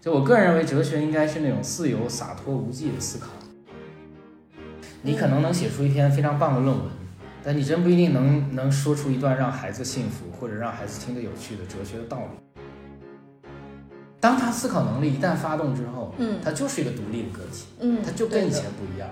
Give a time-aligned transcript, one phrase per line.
[0.00, 3.26] 就我个人认为，哲学应该是那种自由、洒脱、无忌的思考。
[5.02, 6.86] 你可能能写出一篇非常棒的论文，
[7.44, 13.44] 但你真不一定能能说出一段让孩子幸福或者让孩子听得有趣的哲学的道理。
[14.20, 19.08] 当他思考能力一旦发动之后，嗯他就是一个独立的个体，嗯，他就跟以前不一样。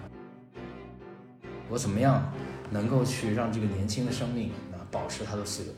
[1.71, 2.33] 我怎么样
[2.71, 5.73] 能够去让这个年轻的生命啊保持它的自由？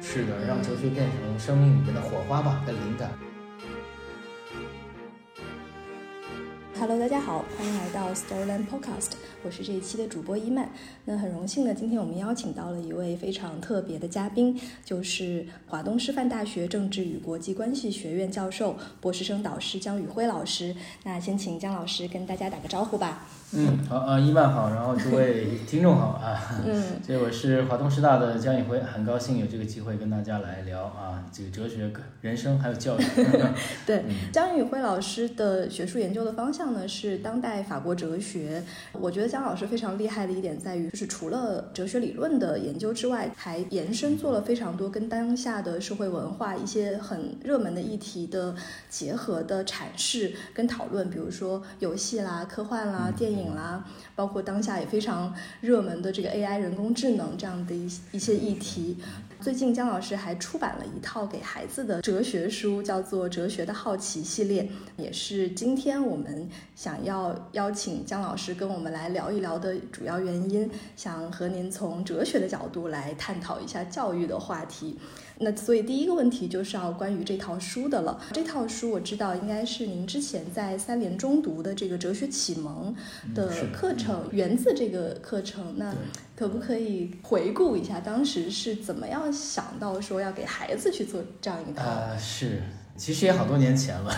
[0.00, 3.10] 是的，让哲学变成生命里面的火花吧，跟灵感。
[6.78, 9.12] Hello，大家好，欢迎来到 Stolen Podcast，
[9.46, 10.68] 我是这一期的主播伊曼。
[11.04, 20.74] 那很荣幸呢，今天我们邀请到了一位非常特别的嘉宾，就是华东师范大学政治与国际关系学院教授、博士生导师姜宇辉老师。
[21.04, 23.24] 那先请姜老师跟大家打个招呼吧。
[23.52, 26.60] 嗯，好啊，伊曼好，然后诸位 听众好啊。
[26.66, 31.88] 嗯，这我是华东师大的姜宇辉，很高兴有这个机会跟大家来聊啊，这个哲学、
[32.20, 33.04] 人生还有教育。
[33.86, 38.60] 对，嗯姜宇辉老师的学术研究的方向呢是当代法国哲学。
[38.90, 48.56] 我觉得姜老师非常厉害的一点在于，就是除了哲学理论的研究之外，还延伸做了非常多跟当下的社会文化一些很热门的议题的
[48.88, 53.84] 结合的阐释跟讨论，比如说游戏啦、科幻啦、嗯电影啦，
[54.14, 58.96] 包括当下也非常热门的这个 AI 人工智能这样的一一些议题。
[59.40, 74.98] 最近姜老师还出版了一套给孩子的哲学书，叫做《哲学的好奇》系列，也是今天我们想要邀请姜老师跟我们来聊一聊的主要原因，想和您从哲学的角度来探讨一下教育的话题。
[75.38, 78.18] 那所以第一个问题就是要关于这套书的了。
[78.32, 82.94] 这套书我知道应该是您之前在三联中读的这个哲学启蒙
[83.34, 85.74] 的课程，源自这个课程。
[85.76, 85.94] 那
[86.34, 91.82] 可不可以回顾一下当时是怎么样想到说要给孩子去做这样一套？
[91.84, 92.62] 啊，是，
[92.96, 94.14] 其实也好多年前了，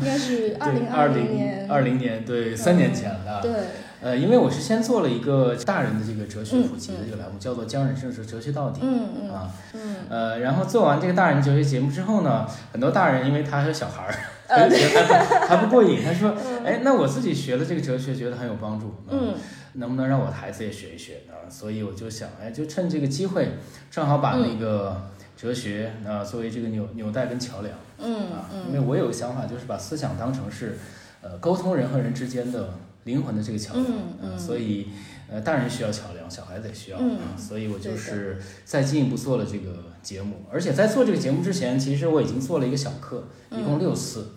[0.00, 3.40] 应该是 二零二零年，零二零年，对，三年前了。
[3.42, 3.52] 对，
[4.00, 8.80] 呃，因为我是先做了一个大人的这个哲学普及的这个栏目，叫做《将人生哲哲学到底》。
[8.84, 14.14] 嗯嗯啊，嗯，呃，然后做完这个大人哲学节目之后呢，很多大人因为他还有小孩儿，
[14.48, 19.34] 呃他就觉得还不还不过瘾，他说，哎，那我自己学了这个哲学，觉得很有帮助，嗯。
[19.74, 21.46] 能不能让我的孩子也学一学啊？
[21.48, 23.50] 所以我就想，哎，就趁这个机会，
[23.90, 30.78] 正好把那个哲学啊、作为这个纽纽带跟桥梁嗯啊，因嗯为我有个想法，就是把思想当成是，
[31.20, 32.70] 呃，沟通人和人之间的
[33.08, 33.86] 灵魂的这个桥梁，
[34.22, 34.88] 嗯所以
[35.30, 36.98] 呃，大人需要桥梁，小孩子也需要，
[37.36, 39.70] 所以我就是再进一步做了这个
[40.02, 44.28] 节目，而且在做这个节目之前，其实我已经做了一个小课，一共六次。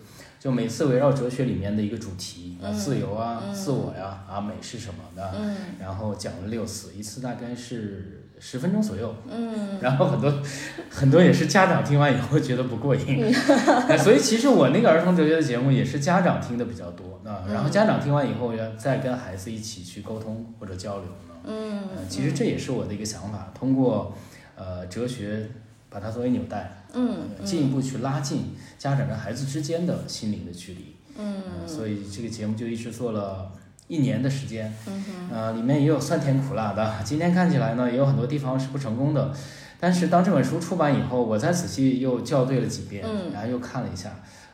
[0.42, 3.54] 就每次围绕哲学里面的一个主题啊，嗯自由啊、嗯。
[3.54, 5.56] 自我呀、啊、美是什么的，嗯。
[5.78, 9.78] 然后讲了六次，一次大概是十分钟左右，嗯。
[9.80, 10.42] 然后很多
[10.90, 13.32] 很多也是家长听完以后觉得不过瘾，
[14.02, 24.16] 所以其实我那个儿童哲学的节目也是家长听的比较多啊，然后家长听完以后要再跟孩子一起去沟通或者交流呢，嗯呃，其实这也是我的一个想法，通过
[24.56, 25.48] 呃哲学
[25.88, 31.34] 把它作为纽带，嗯呃进一步去拉近家长跟孩子之间的心灵的距离，嗯。
[31.62, 33.50] 呃所以这个节目就一直做了
[33.88, 34.72] 一年的时间，
[35.30, 36.94] 呃，里面也有酸甜苦辣的。
[37.04, 39.32] 今天看起来呢，也有很多地方是不成功的，
[39.78, 44.10] 但是当这本书出版以后，我再仔细又校对了几遍，嗯然后又看了一下，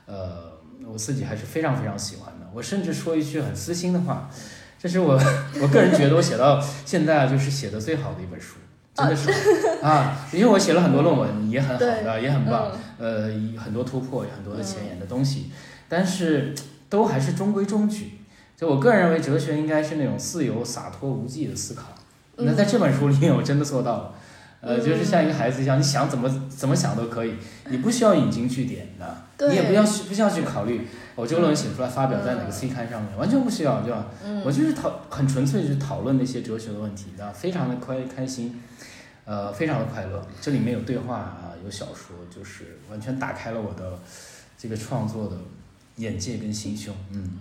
[0.06, 0.52] 呃，
[0.86, 2.46] 我自己还是非常非常喜欢的。
[2.52, 4.28] 我甚至说一句很私心的话，
[4.78, 5.12] 这是我
[5.62, 8.56] 我个人觉得我写到现在啊，就是写的最好的一本书。
[8.94, 9.30] 真的是
[9.80, 15.52] 啊，因为我写了很多论文，也很好的，也很棒，嗯呃，很多突破，有很多的前沿的东西，
[15.88, 16.52] 但是
[16.88, 18.17] 都还是中规中矩。
[18.58, 21.84] 就我个人认为，哲学应该是那种自由、洒脱、无忌的思考。
[22.38, 24.14] 那在这本书里面，我真的做到了。
[24.60, 27.34] 呃，嗯就是像一个孩子一样，你想怎么怎么想都可以，
[27.70, 34.06] 你不需要引经据典的，你也不要去不需要去考虑我这个论文写出来发表在哪个期刊上面，完全不需要，对吧？
[34.24, 38.60] 嗯我就是讨很纯粹，去讨论那些哲学的问题，的，非常的快开心，
[39.24, 40.26] 呃，非常的快乐。
[40.40, 43.96] 这里面有对话啊，有小说，就是完全打开了我的
[44.58, 45.36] 这个创作的
[45.98, 47.38] 眼界跟心胸，嗯。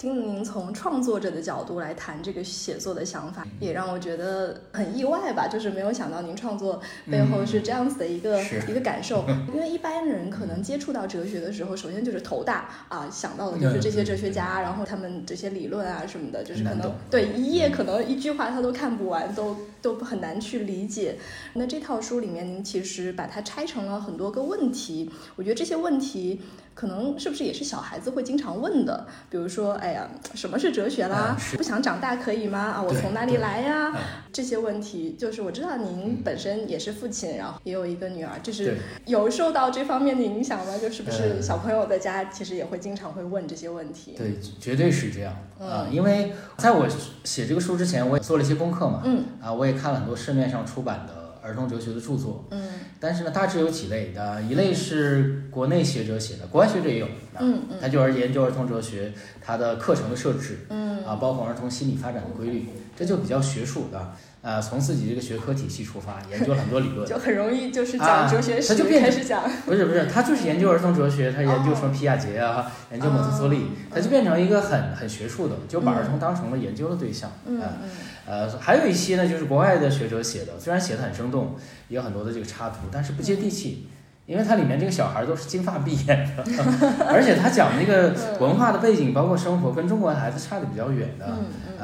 [0.00, 5.46] 听您从创作者的角度来谈这个写作的想法，也让我觉得很意外吧。
[5.46, 6.80] 就是没有想到您创作
[7.10, 9.26] 背后是这样子的一个、是一个感受。
[9.52, 21.18] 因为一般人可能接触到哲学的时候，首先就是头大啊，想到的就是这些哲学家，然后他们这些理论啊什么的，就是可能对一页可能一句话他都看不完，都都很难去理解。
[21.52, 26.40] 那这套书里面，您其实把它拆成了很多个问题，我觉得这些问题。
[26.80, 29.06] 可能是不是也是小孩子会经常问的？
[29.28, 31.36] 比如说，哎呀，什么是哲学啦？
[31.58, 32.58] 不想长大可以吗？
[32.58, 33.92] 啊，我从哪里来呀？
[34.32, 40.78] 这些问题，就是我知道您本身也是父亲，然后也有一个女儿，就是有受到这方面的影响吗？
[40.80, 44.14] 就是不是小朋友在家其实也会经常会问这些问题？
[44.16, 45.86] 对，绝对是这样啊！
[45.92, 46.88] 因为在我
[47.24, 51.19] 写这个书之前，我也做了一些功课嘛，嗯啊，我也看了很多市面上出版的。
[51.42, 52.62] 儿童哲学的著作，嗯，
[52.98, 57.06] 但是呢，大致有几类的，一类是国内学者写的，国外学者也有，
[57.38, 60.90] 嗯嗯，他就是研究儿童哲学，他的课程的设置，嗯。
[61.00, 64.12] 啊，包括儿童心理发展的规律，这就比较学术的。
[64.42, 77.32] 呃，从自己这个学科体系出发，研究很多理论， 就很容易就是讲哲学史，他就变开始讲，不是不是，他就是研究儿童哲学，他研究什么皮亚杰啊，研究蒙特梭利，他就变成一个很很学术的，就把儿童当成了研究的对象。
[77.46, 77.88] 嗯嗯。
[78.26, 81.56] 呃，还有一些呢，就是国外的学者写的，虽然写的很生动，
[81.88, 83.88] 也有很多的这个插图，但是不接地气，
[84.26, 86.44] 因为它里面这个小孩都是金发碧眼的，
[87.08, 91.26] 而且他讲那个文化的背景，包括生活，跟中国孩子差的比较远的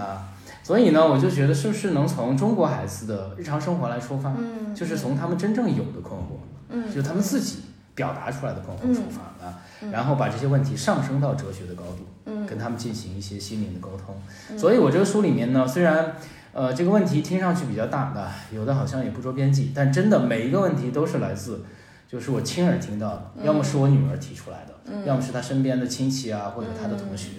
[0.00, 0.28] 啊。
[0.62, 4.34] 所以呢，我就觉得是不是能从中国孩子的日常生活来出发，
[4.74, 6.38] 就是从他们真正有的困惑，
[6.70, 7.62] 嗯，就是他们自己
[7.94, 9.60] 表达出来的困惑出发啊，
[9.92, 12.05] 然后把这些问题上升到哲学的高度，嗯，
[12.46, 14.16] 跟他们进行一些心灵的沟通。
[14.58, 16.14] 所以我这个书里面呢，虽然
[16.52, 21.64] 呃这个问题听上去比较大的，有的好像也不着边际，但真的每一个问题都是来自，
[22.08, 27.30] 就是我亲耳听到的，要么是我女儿提出来的，要么是她身边的亲戚啊或者她的同学。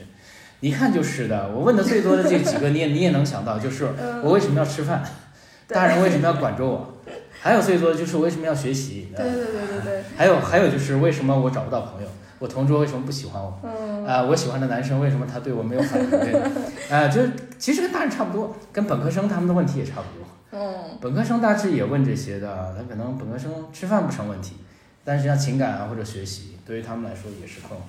[0.60, 3.88] 一看就是的，我问的最多的这几个，你也你也能想到，就是
[4.24, 5.04] 我为什么要吃饭，
[5.68, 6.98] 大人为什么要管着我，
[7.40, 12.08] 还有最多的就是为什么要学习，对对对对对，还有还有就是为什么我找不到朋友，
[12.40, 16.34] 我同桌为什么不喜欢我，啊，我喜欢的男生为什么他对我没有反应，对，
[16.90, 24.54] 啊，就是其实跟大人差不多，跟本科生他们的问题也差不多，嗯，本科生大致也问这些的，他可能本科生吃饭不成问题，
[25.04, 27.84] 但是像情感啊或者学习，对于他们来说也是困惑。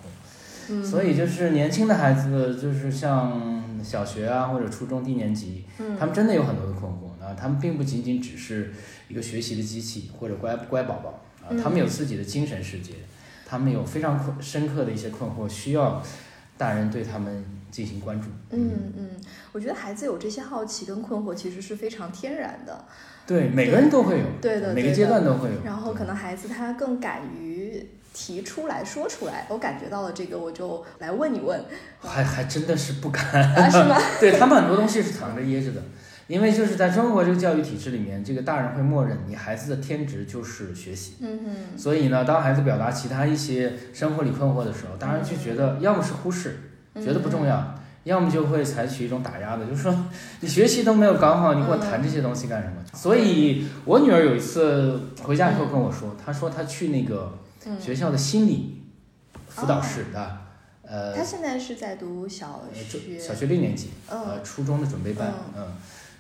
[0.70, 0.84] 嗯。
[0.84, 5.64] 所以就是年轻的孩子，就是像小学啊或者初中低年级，
[5.98, 7.34] 他们真的有很多的困惑啊。
[7.38, 8.72] 他们并不仅仅只是
[9.08, 12.94] 一个学习的机器或者乖乖宝宝啊，他们有自己的精神世界，
[13.48, 16.02] 他们有非常困深刻的一些困惑，需要
[16.56, 18.28] 大人对他们进行关注。
[18.50, 19.10] 嗯嗯，
[19.52, 22.84] 我觉得孩子有这些好奇跟困惑，其实是非常天然的。
[23.26, 25.54] 对，每个人都会有，对的，每个阶段都会有。
[25.64, 27.88] 然后可能孩子他更敢于。
[28.10, 31.62] 提出来说出来，我感觉到了这个，我就来问一问。
[32.00, 33.22] 还还真的是不敢，
[33.70, 33.96] 是吗？
[34.18, 35.82] 对他们很多东西是藏着掖着的，
[36.28, 41.14] 因为就是在中国这个教育体制里面，这个大人会默认你孩子的天职就是学习。
[41.20, 41.78] 嗯哼。
[41.78, 46.60] 所以呢，当孩子表达其他一些生活里困惑的时候，大人就觉得要么是忽视，
[46.94, 50.06] 觉得不重要，要么就会采取一种打压的，就是说
[50.40, 52.76] 你学习都没有搞好，你跟我谈这些东西干什么？
[52.94, 57.38] 所以我女儿有一次回家以后跟我说，她说她去那个。
[57.78, 58.82] 学校的心理
[59.46, 60.38] 辅导室的，
[60.80, 65.66] 呃，他现在是在读小学，小学六年级，呃，初中的准备班，嗯，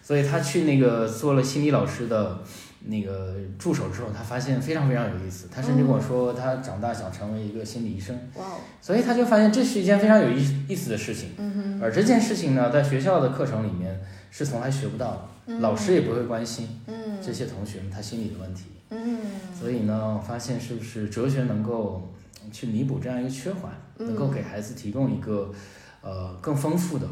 [0.08, 2.38] 所以他去那个做了心理老师的
[2.86, 14.00] 那个助手之后，他发现非常非常有意思，他甚至跟我说他长大想成为一个心理医生，哇哦，所以他就发现这是一件非常有意意思的事情，嗯而这件事情呢，在学校的课程里面
[14.30, 18.62] 是从来学不到的，老师也不会关心，嗯，这些同学们他心理的问题。
[18.88, 19.18] 嗯，
[19.60, 22.10] 所以呢，我发现是不是哲学能够
[22.50, 25.52] 去弥补这样一个缺环，能够给孩子提供一个
[26.00, 27.06] 呃更丰富的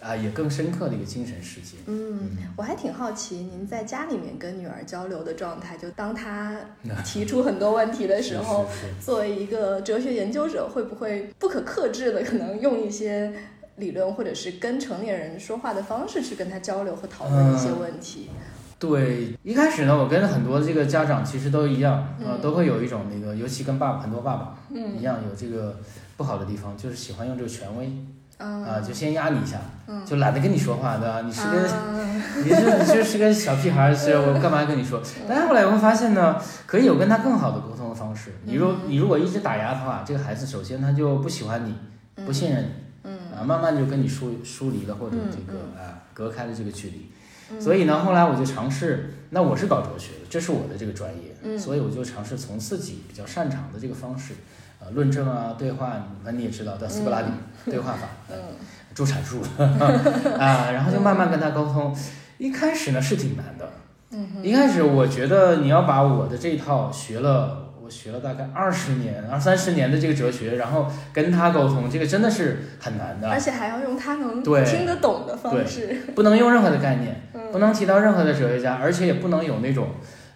[0.00, 1.76] 啊也更深刻的一个精神世界。
[1.86, 6.56] 嗯，我还挺好奇您在家里面跟女儿交流的状态，就当她
[7.04, 8.66] 提出很多问题的时候，
[9.00, 13.32] 作为一个哲学研究者，会不会不可克制的可能用一些
[13.76, 18.28] 理论或者是跟成年人说话的方式去跟她交流和讨论一些问题？
[18.80, 25.76] 对，一开始呢，我跟很多这个家长其实都一样，呃，都会有一种那个，尤其跟爸爸很多爸爸一样，有这个
[26.16, 27.90] 不好的地方，就是喜欢用这个权威，
[28.38, 29.58] 啊，就先压你一下，
[30.06, 31.20] 就懒得跟你说话，对吧？
[31.22, 31.68] 你是个，
[32.42, 35.02] 你是你就是个小屁孩，是我干嘛跟你说？
[35.28, 38.32] 但是后来我会发现呢，可以有跟他更好的沟通的方式。
[38.44, 42.64] 你如你如果一直打压的话，这个孩子首先他就不喜欢你，不信任
[43.02, 47.10] 你，啊，慢慢就跟你疏疏离了，或者这个啊隔开了这个距离。
[47.58, 54.34] 所以呢，后来我就尝试，那我是搞哲学的，这是我的这个专业，所以我就尝试从自己比较擅长的这个方式，
[54.80, 55.92] 呃，论证啊，对话，
[56.24, 57.28] 那你也知道的，苏格拉底
[57.64, 58.36] 对话法，嗯
[58.94, 59.40] 助阐述
[60.38, 61.94] 啊，然后就慢慢跟他沟通。
[62.38, 63.68] 一开始呢是挺难的，
[64.12, 73.28] 嗯一开始我觉得你要把我的这一套学了，我学了大概二十年、二三十年的这个哲学，然后跟他沟通，这个真的是很难的。
[73.28, 76.02] 而且还要用他能对听得懂的方式。
[76.14, 79.88] 不能用任何的概念，嗯不能提到任何的哲学家，而且也不能有那种，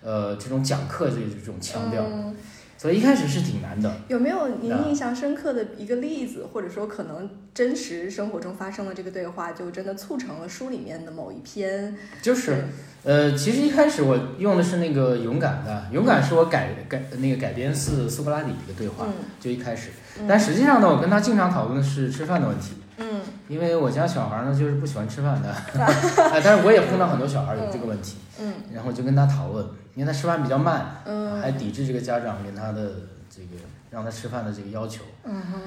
[0.02, 2.02] 呃，这种讲课这这种腔调。
[2.02, 2.34] 嗯
[2.82, 3.94] 所以一开始是挺难的。
[4.08, 11.96] 有没有您啊印象深刻的一个例子，或者说可能真实生活中发生的这个对话，就真的促成了书里面的某一篇？
[12.20, 12.64] 就是，
[13.04, 19.90] 呃，其实一开始我用的是那个勇敢的，勇敢是我改改那个改编自苏格拉底的一个对话，嗯就一开始。
[20.18, 23.20] 嗯但实际上呢，我跟他经常讨论的是吃饭的问题，嗯。
[23.48, 25.60] 因为我家小孩呢就是不喜欢吃饭的，啊，
[26.42, 28.54] 但是我也碰到很多小孩有这个问题，嗯。
[28.72, 31.40] 然后就跟他讨论，因为他吃饭比较慢，嗯。
[31.40, 32.92] 还抵制这个家长跟他的
[33.28, 33.56] 这个
[33.90, 35.58] 让他吃饭的这个要求，嗯哼。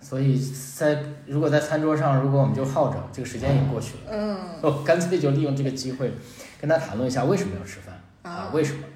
[0.00, 0.36] 所以
[0.76, 4.36] 在如果在餐桌上，如果我们就耗着，这个时间也过去了，嗯。
[4.60, 6.12] 我干脆就利用这个机会
[6.60, 8.91] 跟他谈论一下为什么要吃饭啊啊，为什么的。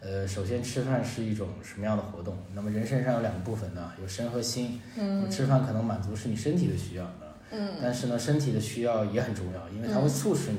[0.00, 2.36] 呃，首先吃饭是一种什么样的活动？
[2.54, 4.80] 那么人身上有两个部分呢，有身和心。
[4.98, 10.58] 嗯吃饭可能满足是你身体的需要的，嗯但是呢，身体的需要也很重要，因为它会嗯促使你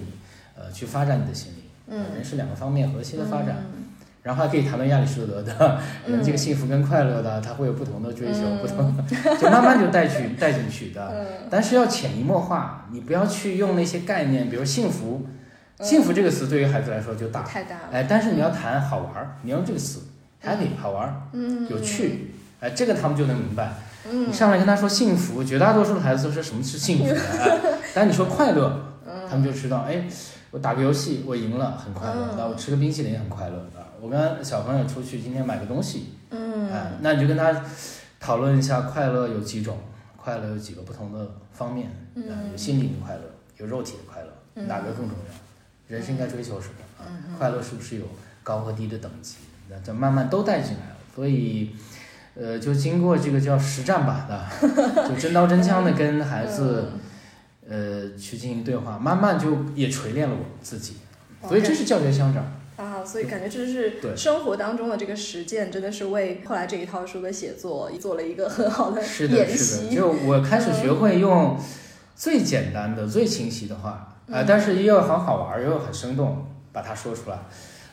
[0.57, 1.63] 呃去发展你的心灵。
[1.87, 3.55] 嗯呃人是两个方面核心的发展。
[3.73, 3.83] 嗯
[4.21, 9.03] 然后还可以谈论亚里士多德的 人这个幸福跟快乐的，他会有不同的追求，嗯不同的
[9.39, 11.09] 就慢慢就带去带进去的。
[11.13, 15.38] 嗯但是要潜移默化，你不要去用那些概念，比如幸福，嗯
[15.81, 17.83] 幸福这个词对于孩子来说就大，太大了。
[17.91, 20.01] 哎，但是你要谈好玩儿，你要用这个词
[20.43, 23.73] ，happy 好玩儿，嗯有趣，哎，这个他们就能明白。
[24.09, 27.59] 嗯你上来跟他说幸福，绝大多数的孩子都说什么是幸福的，哎
[27.95, 28.81] 但你说快乐，
[29.29, 30.03] 他们就知道，哎，
[30.51, 33.87] 我打个游戏我赢了很快乐，嗯那我吃个冰淇淋很快乐啊。
[34.01, 37.53] 我跟小朋友出去今天买个东西，嗯哎，那你就跟他
[38.19, 39.77] 讨论一下快乐有几种，
[40.17, 43.21] 快乐有几个不同的方面，嗯啊有心灵的快乐，
[43.57, 45.33] 有肉体的快乐，嗯哪个更重要？
[45.89, 47.03] 人生应该追求什么啊？
[47.09, 48.05] 嗯快乐是不是有
[48.41, 49.35] 高和低的等级？
[49.69, 51.71] 那这慢慢都带进来了，所以。
[52.35, 54.47] 呃，就经过这个叫实战吧，的，
[55.09, 56.85] 就真刀真枪的跟孩子，
[57.67, 60.93] 呃，去进行对话，慢慢就也锤炼了我自己，
[61.45, 62.45] 所以这是教学相长。
[62.77, 69.95] 啊，所以感觉这是生活当中的这个实践，真的是为后来这一套书的写作做了一个很好的是的，演是的，习。
[69.95, 71.59] 就我开始学会用
[72.15, 77.39] 最简单的、最清晰的话，啊、嗯但是又很好玩，又很生动，把它说出来。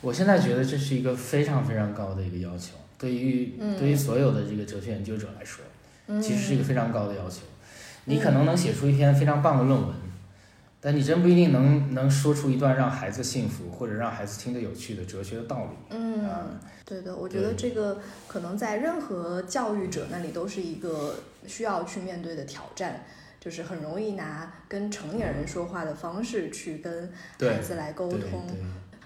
[0.00, 5.64] 我现在觉得这是一个非常非常高的一个要求，对于、嗯对于所有的这个哲学研究者来说，
[6.08, 7.42] 嗯其实是一个非常高的要求。
[8.04, 9.90] 你可能能写出一篇非常棒的论文，
[10.80, 15.96] 但你真不一定能能说出一段让孩子幸福或者让孩子听得有趣的哲学的道理。
[15.96, 16.46] 嗯啊，
[16.84, 21.16] 对的，我觉得这个可能在任何教育者那里都是一个
[21.48, 23.04] 需要去面对的挑战，
[23.40, 28.46] 就是很容易拿跟成年人说话的方式去跟孩子来沟通。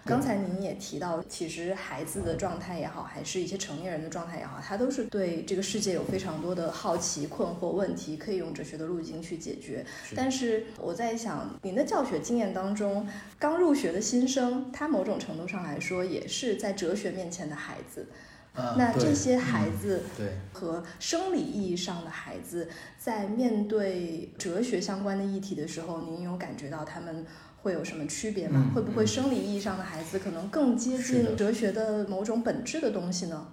[0.02, 9.84] 刚才您也提到，其实孩子的状态也好，还是一些成年人的状态也好，他都是对这个世界有非常多的好奇、困惑、问题，可以用哲学的路径去解决。
[10.02, 13.06] 是但是我在想，您的教学经验当中，
[13.38, 18.06] 刚入学的新生，他某种程度上来说，也是在哲学面前的孩子。
[18.54, 20.32] 那这些孩嗯子对。
[20.52, 27.24] 和生理意义上的孩子，在面对哲学相关的议题的时候，您有感觉到他们
[27.62, 28.62] 会有什么区别吗？
[28.66, 33.46] 嗯会不会生理意义上的孩子可能更接近哲学的某种本质的东西呢？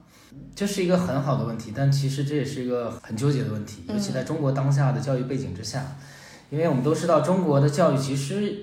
[0.54, 5.96] 这是一个很好的问题，但其实这也是一个很纠结的问题，嗯尤其在中国当下的教育背景之下，
[6.50, 8.54] 因为我们都知道中国的教育其实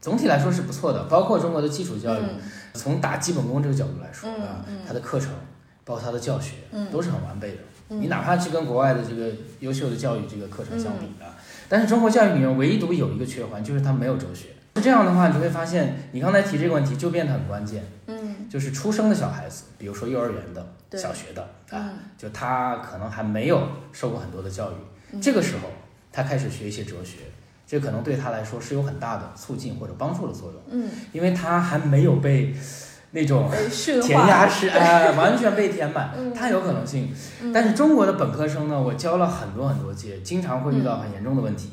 [0.00, 2.40] 总体来说是不错的，包括中国的基础教育，嗯
[2.74, 4.30] 从打基本功这个角度来说
[4.68, 5.30] 嗯，它的课程
[5.88, 7.58] 包括他的教学嗯都是很完备的。
[7.88, 11.32] 嗯你哪怕去跟国外的这个优秀的教育这个课程相比啊，
[11.70, 14.48] 但是中国教育里面唯独有一个缺环，就是它没有哲学。
[14.76, 17.82] 是这样的话，你就会发现，你刚才提这个问题就变得很关键。
[18.06, 24.74] 嗯就是出生的小孩子，比如说幼儿园的、小学的啊，嗯就他可能还没有受过很多的教育，
[25.12, 25.70] 嗯这个时候
[26.12, 27.20] 他开始学一些哲学，
[27.66, 32.54] 这可能对他来说是有很大的促进或者帮助的作用，嗯，因为他还没有被
[33.12, 33.50] 那种
[34.02, 37.12] 填， 鸭式哎完全被填满，嗯它有可能性。
[37.42, 41.70] 嗯但是中国的本科生呢，我教了很多很多届，经常会遇到很严重的问题，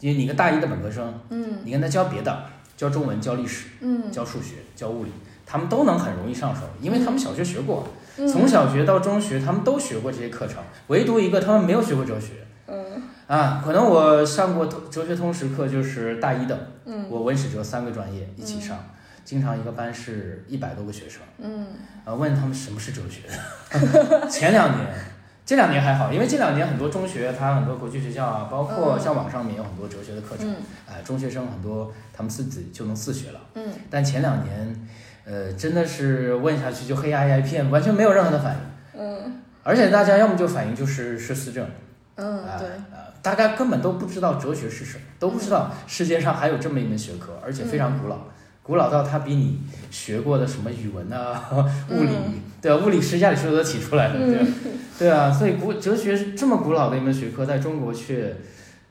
[0.00, 2.44] 因为你个大一的本科生，嗯你跟他教别的，
[2.76, 3.66] 教中文、教历史。
[3.80, 5.10] 嗯教数学、教物理，
[5.46, 7.86] 他们都能很容易上手，因为他们小学学过，
[8.18, 10.56] 嗯从小学到中学他们都学过这些课程，
[10.88, 12.32] 唯独一个他们没有学过哲学。
[12.66, 18.76] 嗯啊，可能我上过通哲学通识课，就是大一的，嗯我文史哲三个专业一起上，
[19.28, 21.66] 经常一个班是一百多个学生，嗯。
[22.06, 23.20] 呃，问他们什么是哲学。
[24.26, 24.88] 前两年，
[25.44, 28.98] 这两年还好，因为这两年很多中学，它很多国际学校啊，包括嗯。
[28.98, 30.54] 像网上面有很多哲学的课程，嗯。
[30.86, 33.40] 啊，中学生很多他们自己就能自学了。
[33.52, 33.70] 嗯。
[33.90, 34.88] 但前两年，
[35.26, 39.02] 呃，真的是问下去就黑压压一片，完全没有任何的反应。
[39.02, 39.42] 嗯。
[39.62, 41.68] 而且大家要么就反应就是是思政，
[42.14, 48.16] 嗯，啊对，啊，大家根本都不知道哲学是什么，都不知道世界上还有这么一门学科，而且非常古老，
[48.68, 49.58] 古老到他比你
[49.90, 51.42] 学过的什么语文啊、
[51.88, 52.10] 物理，
[52.60, 54.46] 对啊，物理是亚里士多德提出来的，对啊，
[54.98, 58.36] 对啊，所以古哲学是这么古老的一门学科，在中国却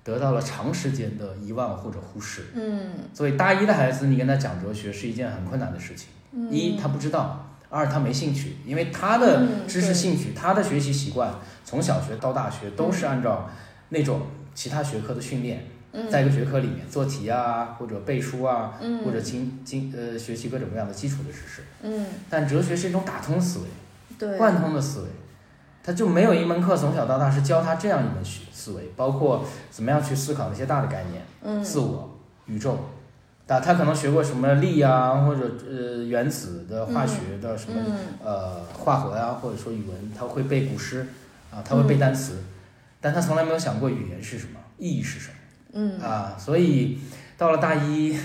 [0.04, 2.48] 得到了长时间的遗忘或者忽视。
[2.56, 2.90] 嗯。
[3.14, 6.08] 所以大一的孩子，你跟他讲哲学是一件很困难的事情。
[6.32, 11.32] 嗯，一他不知道，二他没兴趣，因为他的嗯知识兴趣、他的学习习惯，
[11.64, 13.48] 从小学到大学都是按照
[13.90, 14.24] 那种
[14.56, 15.77] 其他学科的训练，嗯
[16.10, 19.04] 在一个学科里面做题啊，或者背书啊，嗯。
[19.04, 21.64] 或者经经呃学习各种各样的基础的知识。
[21.82, 22.06] 嗯。
[22.30, 23.66] 但哲学是一种打通思维、
[24.20, 25.08] 对，贯通的思维，
[25.84, 31.26] 他就没有一门课从小到大是教他这样一门学思维，包括怎么样去思考那些大的概念。
[31.42, 31.64] 嗯。
[31.64, 32.78] 自我、宇宙，
[33.48, 37.98] 啊，他可能学过什么力啊，或者呃原子的化学的什么、嗯。
[38.24, 41.08] 呃化合呀、或者说语文，他会背古诗
[41.50, 42.44] 啊，他会背单词，
[43.00, 45.34] 但他从来没有想过语言是什么，意义是什么
[45.74, 47.00] 嗯，啊，所以
[47.38, 48.18] 到了大一，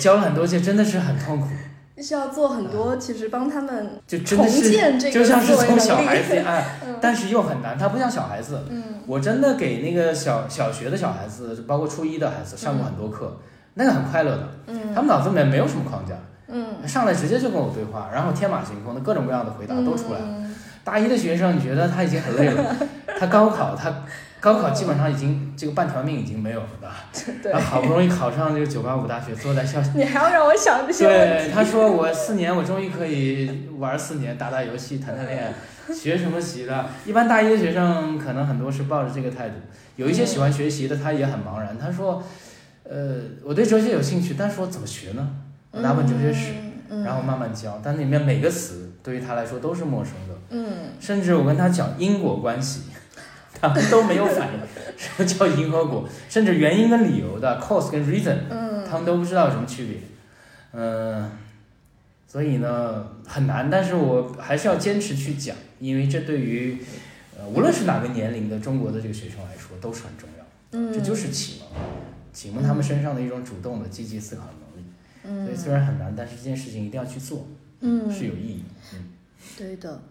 [0.00, 1.48] 教了很多届，真的是很痛苦，
[2.02, 6.96] 是要做很多，其实帮他们就真重的是建这个就像是从小孩子 哎，嗯。
[7.00, 8.82] 但是又很难，他不像小孩子，嗯。
[9.06, 13.38] 我真的给那个小小学的小孩子，包括初一的孩子上过很多课，
[13.74, 14.48] 那个很快乐的。
[14.66, 14.94] 嗯。
[14.94, 16.14] 他们脑子里面没有什么框架，
[16.48, 20.26] 嗯，上来直接就跟我对话，然后天马行空的各种各样的回答都出来了。
[20.26, 20.54] 嗯。
[20.82, 22.76] 大一的学生，你觉得他已经很累了，
[23.20, 23.94] 他高考他
[24.40, 26.88] 高考基本上已经这个半条命已经没有了的，
[27.42, 36.86] 对然后好不容易考上这个九八五大学，坐在校 你还要让我想这些问对，他说我四年我终于可以玩四年，打打游戏，谈谈恋爱，学什么习的？
[37.04, 39.56] 一般大一的学生可能很多是抱着这个态度，
[39.96, 41.76] 有一些喜欢学习的，他也很茫然。
[41.78, 42.22] 他说，
[42.84, 45.28] 呃，我对哲学有兴趣，但是我怎么学呢？
[45.72, 46.52] 我拿本哲学史，
[46.88, 52.84] 嗯，然后慢慢教，但里面每个词对于他来说都是陌生的，嗯甚至我跟他讲因果关系。
[53.60, 54.60] 他们都没有反应，
[54.96, 58.70] 什么叫因和果，甚至原因跟理由的 cause 跟 reason，嗯。
[58.90, 59.98] 他们都不知道有什么区别，
[60.72, 61.30] 嗯、
[62.26, 66.76] 所以呢很难，但是我还是要坚持去讲，因为这对于
[67.38, 71.68] 呃无论是哪个年龄的中国的这个学生来说都是很重要，嗯，这就是启蒙，
[72.32, 74.88] 启蒙他们身上的一种主动的积极思考的能力。
[75.22, 75.46] 嗯。
[75.46, 77.46] 所以虽然很难，但是这件事情一定要去做，
[77.78, 78.10] 嗯。
[78.10, 78.64] 是有意义。
[78.94, 79.04] 嗯，
[79.56, 80.02] 对的，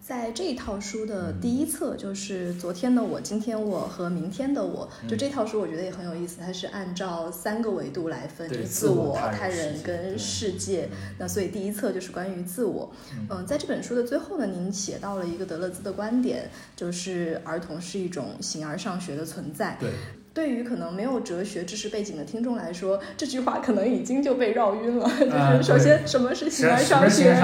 [0.00, 10.88] 在这一套书的第一册，就是昨天的我、今天我和明天的我，就这套书我觉得也很有意思，它是按照三个维度来分，对就自我我、他人跟世界。
[11.18, 12.90] 那所以第一册就是关于自我。
[13.28, 19.76] 嗯，在这本书的最后呢，您写到了一个德勒兹的观点，就是儿童是一种形而上学的存在。
[19.78, 19.90] 对，
[20.32, 25.08] 对于可能没有哲学知识背景的听众来说，这句话可能已经就被绕晕了。
[25.18, 27.36] 就是首先，什么是形而上学？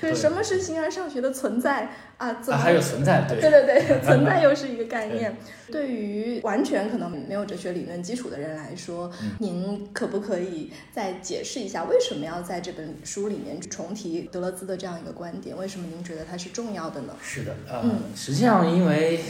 [0.00, 2.34] 对，什么是形而上学的存在啊？
[2.34, 2.62] 怎啊，么？
[2.62, 5.36] 还有存在，对 对对对， 存在又是一个概念。
[5.72, 15.56] 对于完全可能没有哲学理论基础的人来说，嗯您可不可以再解释一下，为什么要在这本书里面重提德勒兹的这样一个观点？
[15.56, 17.14] 为什么您觉得它是重要的呢？
[17.22, 19.20] 是的，呃，嗯实际上因为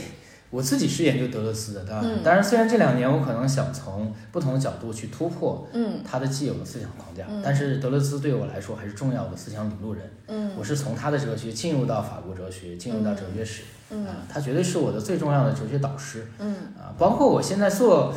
[0.51, 2.23] 我自己是研究德勒兹的，当然，嗯。
[2.25, 6.01] 当然虽然这两年我可能想从不同的角度去突破嗯。
[6.05, 7.41] 他的既有的思想框架，嗯。
[7.45, 10.11] 但是德勒兹对我来说还是重要的思想领路人。
[10.27, 10.51] 嗯。
[10.59, 14.05] 我是从他的哲学进入到法国哲学，进入到哲学史，嗯。
[14.07, 16.27] 啊，他绝对是我的最重要的哲学导师。
[16.41, 16.55] 嗯。
[16.77, 18.13] 啊，包括我现在做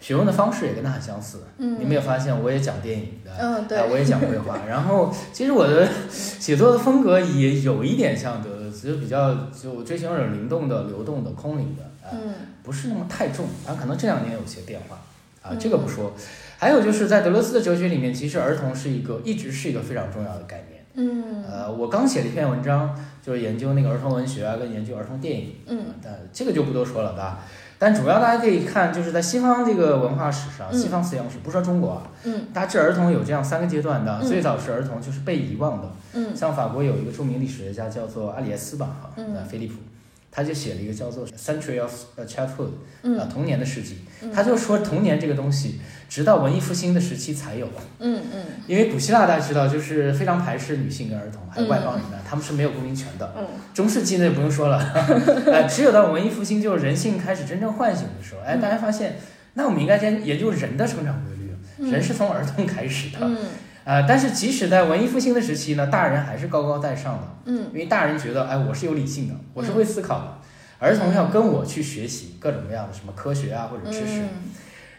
[0.00, 1.44] 学问的方式也跟他很相似。
[1.58, 3.78] 嗯，你没有发现我也讲电影的，嗯对。
[3.78, 14.96] 啊，我也讲绘画，然后其实我的写作的风格也有一点像德勒兹，就比较就我追求那种灵动的、流动的、空灵的，啊，嗯不是那么太重，啊，可能这两年有些变化，
[15.42, 16.12] 啊，嗯这个不说。
[16.58, 20.84] 还有就是在德勒斯的哲学里面，其实儿童是一个一直是一个非常重要的概念。
[20.94, 27.44] 嗯呃，我刚写了一篇文章，就是研究那个儿童文学啊，跟研究儿童电影，嗯但这个就不多说了吧。
[27.78, 30.78] 但主要大家可以看，就是在西方这个文化史上，嗯。
[30.78, 32.46] 西方思想史，不说中国啊，嗯。
[32.52, 34.18] 大致儿童有这样三个阶段的。
[34.22, 34.26] 嗯。
[34.26, 36.34] 最早是儿童就是被遗忘的，嗯。
[36.34, 39.34] 像法国有一个著名历史学家叫做阿里耶斯吧，哈，嗯。
[39.34, 39.74] 呃，菲利普，
[40.36, 42.68] 他就写了一个叫做《Century of 呃 Childhood》
[43.18, 44.00] 啊，嗯童年的世纪。
[44.20, 44.30] 嗯。
[44.30, 47.66] 他就说童年这个东西，直到文艺复兴的时期才有。
[48.00, 48.44] 嗯嗯。
[48.66, 53.32] 因为古希腊大家知道，就是非常排斥女性跟儿童，还有外邦人的，他们是没有公民权的。
[53.38, 53.46] 嗯。
[53.72, 54.76] 中世纪那就不用说了，
[55.50, 58.60] 哎，只有到文艺复兴，就是人性开始真正唤醒的时候，哎，嗯。
[58.60, 59.16] 大家发现，
[59.54, 61.90] 那我们应该先研究人的成长规律，嗯。
[61.90, 63.38] 人是从儿童开始的，嗯
[63.86, 70.38] 啊、但是即使在文艺复兴的时期呢，大人还是高高在上的，嗯因为大人觉得，哎，我是有理性的，我是会思考的，
[70.80, 74.22] 儿童要跟我去学习各种各样的什么科学啊或者知识。
[74.22, 74.28] 嗯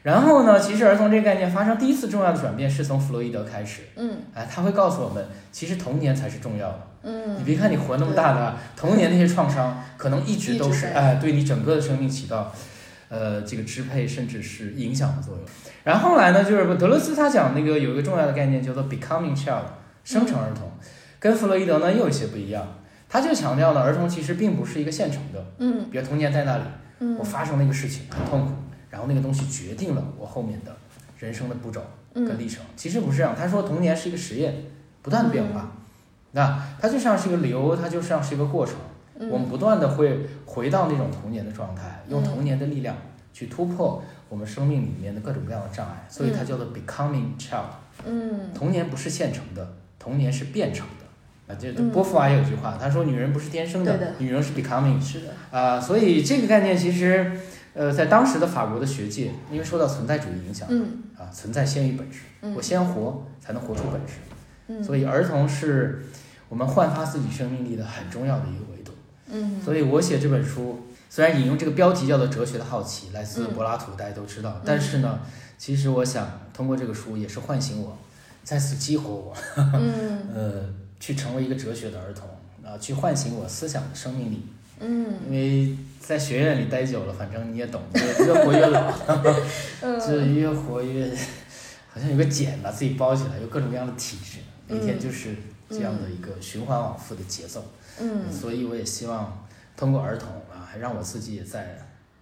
[0.03, 6.79] 然后呢，其实儿童这个概念发生第一次重要的转变是从弗洛伊德开始，嗯哎，他会告诉我们，其实童年才是重要的。
[7.03, 12.53] 嗯，你别看你活那么大的童年那些创伤，可能一直都是哎，对你整个的生命起到
[13.09, 15.43] 呃这个支配甚至是影响的作用。
[15.83, 19.63] 然后后来呢，就是德勒斯他讲那个有一个重要的概念叫做 becoming child，
[20.03, 20.69] 生成儿童，
[21.19, 22.75] 跟弗洛伊德呢又有些不一样。
[23.09, 26.63] 他就强调呢，儿童其实并不是一个现成的，嗯比如童年在那里，
[26.99, 28.51] 嗯我发生了一个事情很痛苦，
[28.89, 30.75] 然后那个东西决定了我后面的
[31.17, 31.81] 人生的步骤
[32.13, 32.65] 跟嗯历程。
[32.75, 34.53] 其实不是这样，他说童年是一个实验，
[35.01, 35.71] 不断的变化。
[36.31, 38.75] 那它就像是一个流，它就像是一个过程。
[39.19, 39.29] 嗯。
[39.29, 42.95] 我们不断的会回到那种童年的状态，用嗯童年的力量
[43.33, 47.65] 去突破我们生命里面的各种各样的障碍，所以它叫做 becoming child。
[48.05, 48.51] 嗯。
[48.53, 51.53] 童年不是现成的，童年是变成的。
[51.53, 51.91] 啊，这嗯。
[51.91, 54.13] 波伏娃也有句话，他说女人不是天生的，的。
[54.19, 57.31] 女人是 becoming 是的，啊、所以这个概念其实，
[57.73, 61.03] 呃，在当时的法国的学界，因为受到存在主义影响，嗯。
[61.17, 62.53] 啊，存在先于本质，嗯。
[62.53, 64.13] 我先活才能活出本质，
[64.67, 64.83] 嗯。
[64.83, 66.03] 所以儿童是
[66.49, 68.76] 我们焕发自己生命力的很重要的一个维度。
[69.31, 69.61] 嗯。
[69.63, 73.53] 所以我写这本书，虽然引用这个标题叫做《哲学的好奇》，来自嗯。
[73.53, 75.19] 柏拉图，大家都知道，但是呢，
[75.57, 77.97] 其实我想通过这个书也是唤醒我，
[78.43, 80.19] 再次激活我，嗯。
[80.33, 80.63] 呃，
[80.99, 82.27] 去成为一个哲学的儿童，
[82.63, 84.45] 啊，去唤醒我思想的生命力。
[84.79, 85.13] 嗯。
[85.29, 88.91] 因为在学院里待久了，反正你也懂，越越活越老
[89.81, 91.09] 这嗯越活越
[91.93, 94.37] 好像有个茧把自己包起来，有各种各样的体质，
[94.67, 95.35] 每天就是
[95.69, 97.61] 这样的一个循环往复的节奏。
[97.61, 97.73] 嗯
[98.31, 101.77] 所以我也希望通过儿童啊，还让我自己也在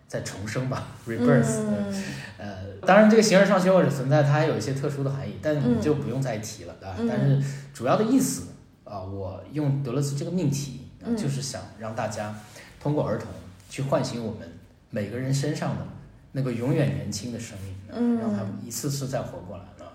[0.07, 1.61] 再重生吧，rebirth。
[1.67, 2.03] 嗯
[2.37, 6.95] 呃，当然这个形而上学或者存在，它还有一些特殊的含义，但我们就不用再提了啊。
[6.99, 7.41] 嗯但是
[7.73, 8.47] 主要的意思
[8.83, 10.81] 啊，我用德勒兹这个命题，
[11.17, 12.35] 就是想让大家
[12.79, 13.27] 通过儿童
[13.69, 14.47] 去唤醒我们
[14.89, 15.85] 每个人身上的
[16.33, 19.91] 那个永远年轻的生命，让他们一次次再活过来啊。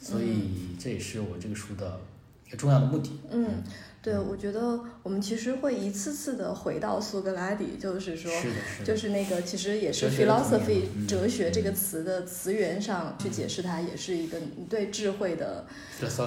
[0.00, 1.98] 所以这也是我这个书的
[2.46, 3.18] 一个重要的目的。
[3.30, 3.62] 嗯，
[4.00, 15.66] 对，我觉得我们其实会一次次的回到苏格拉底，就是说，是的，是的，就是那个其实也是 philosophy 哲学这个词的词源上去解释它，也是一个你对智慧的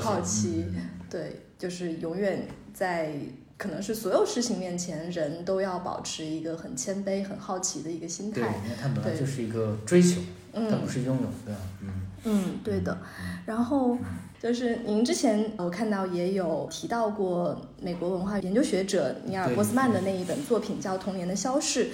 [0.02, 0.66] 好奇
[1.10, 3.14] 对，就是永远在
[3.58, 8.50] 可能是所有事情面前，人都要保持一个很谦卑、很好奇的一个心对，态。
[8.64, 9.20] 因为它本来对。
[9.20, 10.20] 就是一个追求，
[10.52, 10.82] 它嗯。
[10.82, 11.60] 不是拥有，对吧？
[11.82, 11.90] 嗯，
[12.24, 12.98] 嗯，对的。
[13.46, 13.98] 然后
[14.42, 21.86] 就是您之前我看到也有提到过美国文化研究学者尼尔波斯曼的那一本作品叫《童年的消逝》。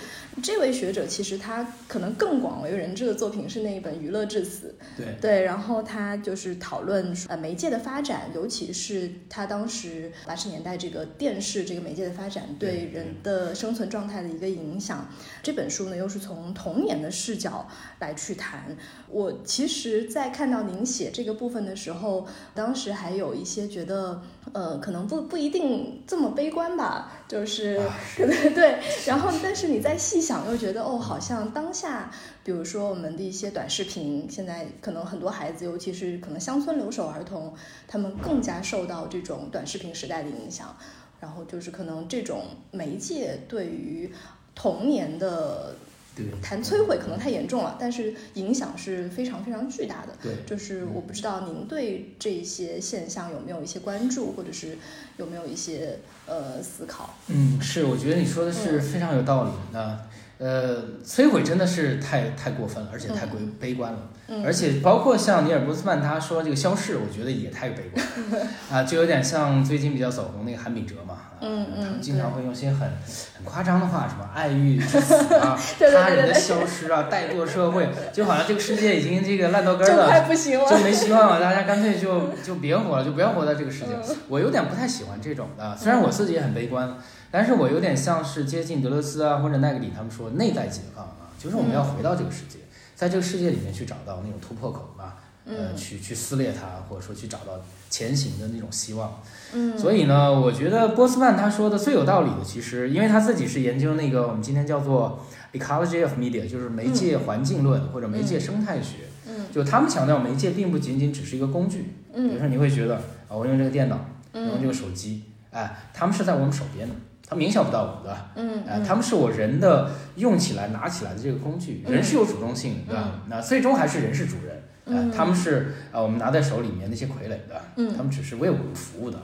[0.43, 4.75] 这位学者其实他可能更广为人知的作品是那一本《娱乐至死》。
[4.97, 15.07] 对，对，然后他就是讨论呃媒介的发展，尤其是他当时八十年代这个电视这个媒介的发展对对人的生存状态的一个影响。
[15.41, 17.65] 这本书呢又是从童年的视角
[17.99, 18.75] 来去谈。
[19.09, 24.21] 我其实，在看到您写这个部分的时候，当时还有一些觉得，
[24.51, 28.79] 呃，可能不不一定这么悲观吧，就是啊 可能对。
[29.05, 32.11] 然后，但是你再细想，又觉得哦，好像当下，
[32.43, 37.53] 比如说我们的一些短视频，现在可能很多孩子，尤其是可能乡村留守儿童，
[37.87, 40.75] 他们更加受到这种短视频时代的影响。
[41.19, 44.13] 然后就是可能这种媒介对于
[44.53, 45.75] 童年的
[46.17, 50.13] 对，谈摧毁可能太严重了，但是影响是非常非常巨大的。
[50.21, 54.77] 对，就是我不知道您对这些现象有没有一些关注，或者是
[55.17, 57.15] 有没有一些呃思考？
[57.27, 59.51] 嗯，是，我觉得你说的是非常有道理。
[59.71, 59.99] 那
[60.39, 63.99] 呃，摧毁真的是太太过分了，而且太悲悲观了。
[64.29, 68.05] 嗯而且包括像尼尔波斯曼他说这个消逝，我觉得也太悲观
[68.41, 80.69] 了 啊，就有点像最近比较走红那个韩炳哲嘛，啊嗯嗯他们经常会用一些很很夸张的话，什么爱欲之死啊， 他人的消失啊，怠惰社会，就好像这个世界已经这个烂到根儿了，快不行了。
[80.69, 83.93] 就没希望了，大家干脆就就别活了，就不要活在这个世界。
[84.09, 86.97] 嗯我有点不太喜欢这种的，虽然我自己也很悲观，
[87.29, 92.59] 但是我有点像是接近德勒斯啊或者奈格里他们说内在解放啊，就是我们要回到这个世界，
[92.95, 97.59] 在这个世界里面去找到那种突破口吧，呃，嗯去去撕裂它，或者说去找到
[97.89, 99.21] 前行的那种希望。
[99.53, 108.97] 嗯，所以呢，我觉得波斯曼他说的最有道理的，其实因为他自己是研究那个我们今天叫做 ecology of media，就是媒介环境论或者媒介生态学。
[109.27, 109.45] 嗯。
[109.53, 112.27] 就他们强调媒介并不仅仅只是一个工具，嗯。
[112.29, 112.95] 比如嗯说你会觉得
[113.29, 113.97] 啊，我用这个电脑，
[114.33, 116.95] 我用这嗯个手机，哎，他们是在我们手边的，
[117.29, 123.11] 他们影响不到我们的，嗯哎，他们是我人的用起来拿起来的这个工具，嗯人是有主动性的，对吧？
[123.27, 129.17] 那最终还是人是主人，哎嗯，他们是啊，我们拿在手里面那些傀儡的，嗯他们只是为我们服务的。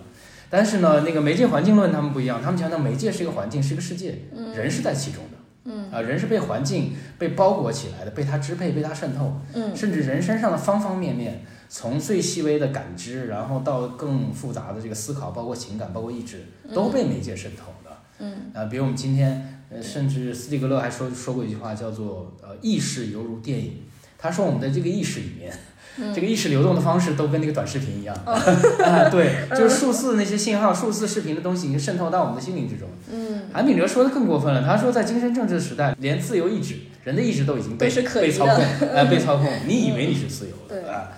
[0.49, 5.37] 但是呢，那个媒介环境论他们不一样，他们强调媒介是一个环境，是一个世界，嗯人是在其中的。
[5.65, 17.82] 嗯啊，人是被环境被包裹起来的，被它支配，被它渗透，嗯甚至人身上的方方面面，从最细微的感知，然后到更复杂的这个思考，包括情感，包括意志，都被媒介渗透的。
[18.23, 18.51] 嗯。
[18.53, 23.81] 啊，比如我们今天，呃，甚至斯蒂格勒还说说过一句话，叫做呃，意识犹如电影。
[24.17, 25.53] 他说我们的这个意识里面，
[25.97, 26.13] 嗯。
[26.13, 32.87] 这个意识流动的方式都跟那个短视频一样， 啊，对，就是数字那些信号、数字视频的东西已经渗透到我们的心灵之中。
[33.11, 33.41] 嗯。
[33.51, 40.81] 韩炳哲说的更过分了，他说在精神政治时代，连自由意志，人的意志都已经被被操控， 呃，被操控，你以为你是自由对。
[40.81, 41.09] 的啊？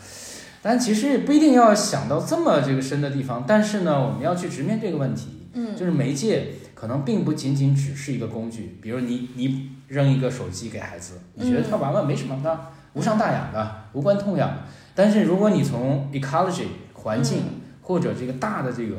[0.62, 5.76] 但其实也不一定要想到这么这个深的地方，但是呢，我们要去直面这个问题，嗯。
[5.76, 14.58] 就是媒介可能并不仅仅只是一个工具，比如你你扔一个手机给孩子，你觉得他玩玩没什么的，无伤大雅的，无关痛痒。
[14.94, 17.44] 但是如果你从 ecology 环境
[17.82, 18.98] 或者这个大的这个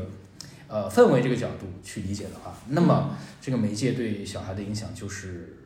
[0.69, 3.11] 呃氛围这个角度去理解的话，那么
[3.41, 5.57] 这个媒介对小孩的影响就是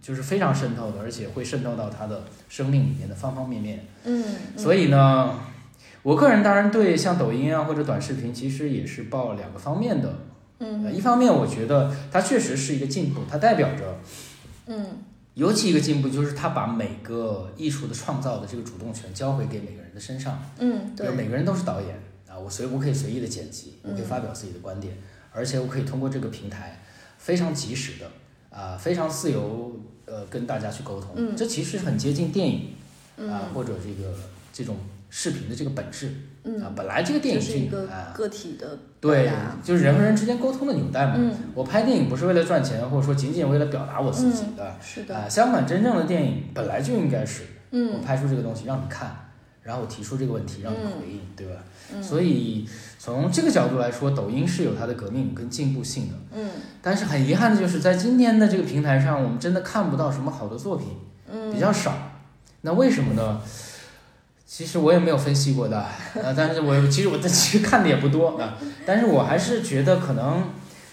[0.00, 3.84] 就是非常渗透的，而且会渗透到他的生命里面的方方面面。
[4.04, 4.24] 嗯，
[4.56, 5.34] 所以呢，
[6.02, 10.14] 我个人当然对像抖音啊或者短视频，其实也是抱两个方面的。
[10.58, 13.98] 呃嗯一方面我觉得它确实是一个进步，它代表着
[14.66, 15.02] 嗯
[15.34, 20.42] 尤其一个进步就是它把每个艺术的创造的这个主动权交回给每个人的身上。
[20.58, 24.96] 嗯对每，个人都是导演啊，我随我可以随意的剪辑，我可以嗯发表自己的观点，
[25.32, 26.82] 而且我可以通过这个平台
[27.18, 28.10] 非常及时的
[28.48, 31.10] 啊，非常自由呃跟大家去沟通。
[31.16, 32.70] 嗯这其实很接近电影
[33.18, 34.14] 啊嗯或者这个
[34.54, 34.76] 这种
[35.08, 36.12] 视频的这个本质啊
[36.44, 41.14] 嗯，，本来这个电影就是一个啊，个体的对表达，就是人和人之间沟通的纽带嘛。
[41.16, 44.76] 嗯我拍电影不是为了赚钱，或者说仅仅为了表达我自己的。
[44.80, 49.30] 是的，啊，相反，真正的电影本来就应该是我嗯拍出这个东西让你看，
[49.62, 51.54] 然后我提出这个问题让你嗯回应，对吧？
[51.94, 56.14] 嗯所以从这个角度来说，抖音是有它的革命跟进步性的。
[56.34, 56.50] 嗯
[56.82, 60.88] 但是很遗憾的就是，在今天的这个平台上，我们真的看不到什么好的作品，
[61.32, 61.92] 嗯比较少。
[62.62, 63.40] 那为什么呢？
[64.46, 68.56] 其实我也没有分析过的， 呃，但是我其实我 其实看的也不多啊，
[68.86, 70.44] 但是我还是觉得可能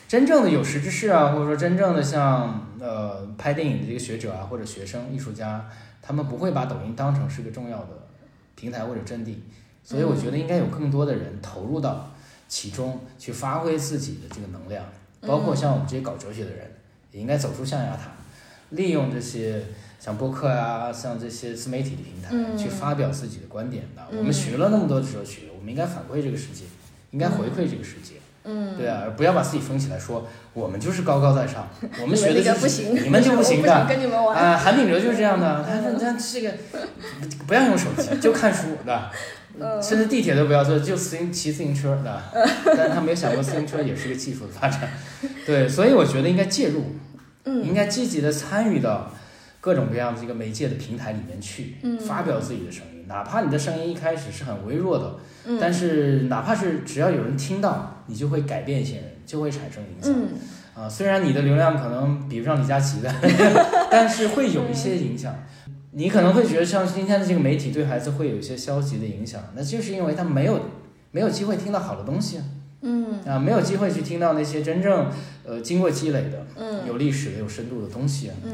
[0.07, 5.69] 真正的有识之士啊，或者说真正的像呃拍电影的这个学者啊，或者学生艺术家，
[6.01, 7.89] 他们不会把抖音当成是个重要的
[8.55, 9.43] 平台或者阵地，
[9.83, 12.11] 所以我觉得应该有更多的人投入到
[12.47, 14.83] 其中去发挥自己的这个能量，
[15.21, 16.71] 包括像我们这些搞哲学的人，
[17.11, 18.11] 也应该走出象牙塔，
[18.71, 19.63] 利用这些
[20.03, 24.01] 像播客啊，像这些自媒体的平台、嗯去发表自己的观点的。
[24.11, 26.65] 嗯我们学了那么多哲学，我们应该反馈这个世界，
[27.11, 28.15] 应该回馈这个世界。
[28.43, 31.65] 嗯，对啊，而不要把自己封起来说我们就是高高在上，
[32.01, 33.69] 我们学的就是不行，你们就不行的。
[33.71, 34.37] 想跟你们玩。
[34.37, 36.53] 啊，韩炳哲就是这样的，他说他这个
[37.47, 39.09] 不要用手机，就看书的，
[39.57, 42.21] 嗯甚至地铁都不要坐，就自行骑自行车的。
[42.75, 44.89] 但是他没有想过自行车也是个技术的发展，
[45.45, 46.79] 对，所以我觉得应该介入，
[47.45, 49.09] 应嗯该积极的参与到
[49.63, 51.97] 各种各样的这个媒介的平台里面去，嗯。
[51.97, 55.57] 发表自己的声音，哪怕你的声音一开始是很微弱的，嗯。
[55.57, 60.13] 但是哪怕是只要有人听到，你就会改变一些人，就会产生影响。
[60.13, 60.83] 嗯。
[60.83, 63.09] 啊，虽然你的流量可能比不上李佳琦的，
[63.89, 65.33] 但是会有一些影响。
[65.91, 70.59] 你可能会觉得像今天的这个媒体对孩子会有一些消极的影响，那就是因为他没有
[71.11, 72.43] 没有机会听到好的东西啊，
[72.81, 73.23] 嗯。
[73.25, 75.09] 啊，没有机会去听到那些真正
[75.45, 78.35] 呃经过积累的、嗯，有历史的、有深度的东西啊。
[78.45, 78.51] 嗯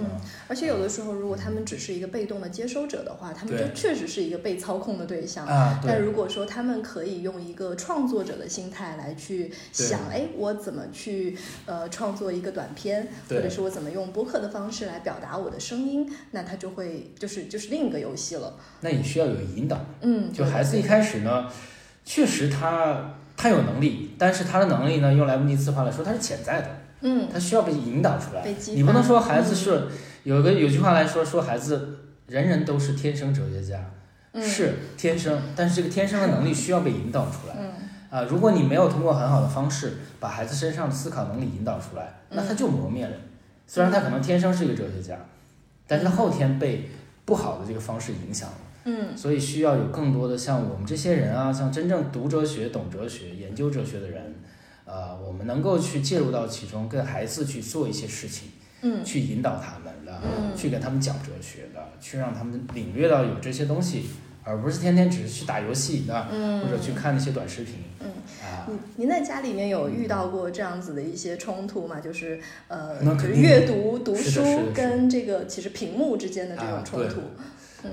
[0.48, 5.46] 而且有的时候，如果他们只是一个被动的接收者的话，他们就确实是一个被操控的对象。
[5.46, 18.58] 啊，但如果说他们可以用一个创作者的心态来去想，哎，我怎么去呃创作一个短片，或者是我怎么用播客的方式来表达我的声音，那他就会就是就是另一个游戏了。
[18.82, 19.80] 那你需要有引导。
[20.02, 21.48] 嗯，就孩子一开始呢，
[22.04, 26.68] 确实他他有能力，但是他的能力呢，用莱布尼茨话来说，他是潜在的。
[27.02, 29.88] 嗯他需要被引导出来你不能说孩子是、
[30.24, 31.98] 有个有句话来说，说孩子
[32.28, 33.80] 人人都是天生哲学家，
[34.34, 37.56] 嗯是天生，但是这个天生的能力需要被引导出来。
[37.58, 37.72] 嗯
[38.10, 43.16] 啊，如果你没有通过很好的方式把孩子身上的思考能力引导出来，那他就磨灭了。
[43.66, 45.16] 虽然他可能天生是一个哲学家，
[45.88, 46.90] 但是他后天被
[47.24, 48.56] 不好的这个方式影响了。
[48.86, 49.18] 嗯。
[49.18, 54.36] 所以需要有更多的像我们这些人啊，像真正读哲学、懂哲学、研究哲学的人，
[54.86, 58.50] 呃，我们能够去介入到其中，跟孩子去做一些事情，
[58.82, 59.04] 嗯。
[59.04, 60.56] 去引导他们的，嗯。
[60.56, 64.06] 去给他们讲哲学的，去让他们领略到有这些东西，
[64.44, 67.76] 而不是天天只是去打游戏的，嗯，或者去看那些短视频。
[68.00, 68.10] 嗯。
[68.42, 72.00] 啊，您您在家里面有遇到过这样子的一些冲突吗？
[72.00, 74.42] 就是呃，就是阅读读书
[74.74, 77.20] 跟这个其实屏幕之间的这种冲突。
[77.38, 77.46] 嗯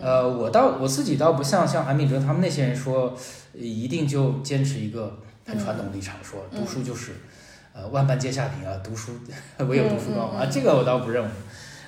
[0.03, 3.17] 呃，我倒我自己倒不像像韩炳哲他们那些人说，
[3.55, 7.13] 呃一定就坚持一个很传统立场，说读书就是，
[7.73, 9.13] 呃，万般皆下品啊，读书
[9.69, 11.31] 唯有读书高啊，这个我倒不认为。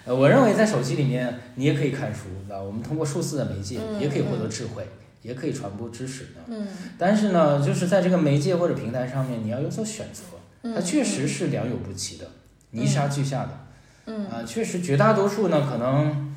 [0.04, 4.86] 呃，我认为在手机里面你也可以看书，啊，我们通过数字的媒介嗯也可以获得智慧，
[5.20, 6.40] 也可以传播知识的。
[6.46, 10.22] 嗯但是呢，就是在这个媒介或者平台上面，你要有所选择，
[10.62, 12.26] 嗯，它确实是良莠不齐的，
[12.70, 13.50] 泥沙俱下的。
[14.06, 16.27] 嗯啊，确实绝大多数呢，可能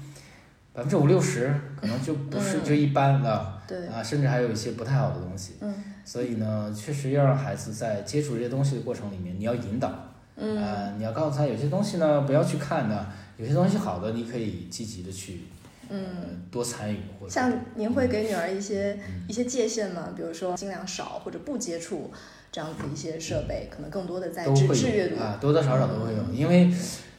[0.73, 5.53] 百分之五六十可能就不是嗯就一般的对，啊，甚至还有一些不太好的东西。
[5.61, 9.91] 嗯所以呢，确实要让孩子在接触这些东西的过程里面，你要引导，
[10.35, 13.07] 嗯呃，你要告诉他有些东西呢不要去看的，
[13.37, 15.41] 有些东西好的你可以积极的去
[15.89, 16.41] 呃嗯。
[16.49, 20.09] 多参与或者像您会给女儿一些嗯一些界限吗？
[20.15, 22.11] 比如说尽量少或者不接触
[22.51, 25.21] 这样子一些设备，可能更多的在纸质阅读。
[25.21, 26.73] 啊，多多少少都会有，因为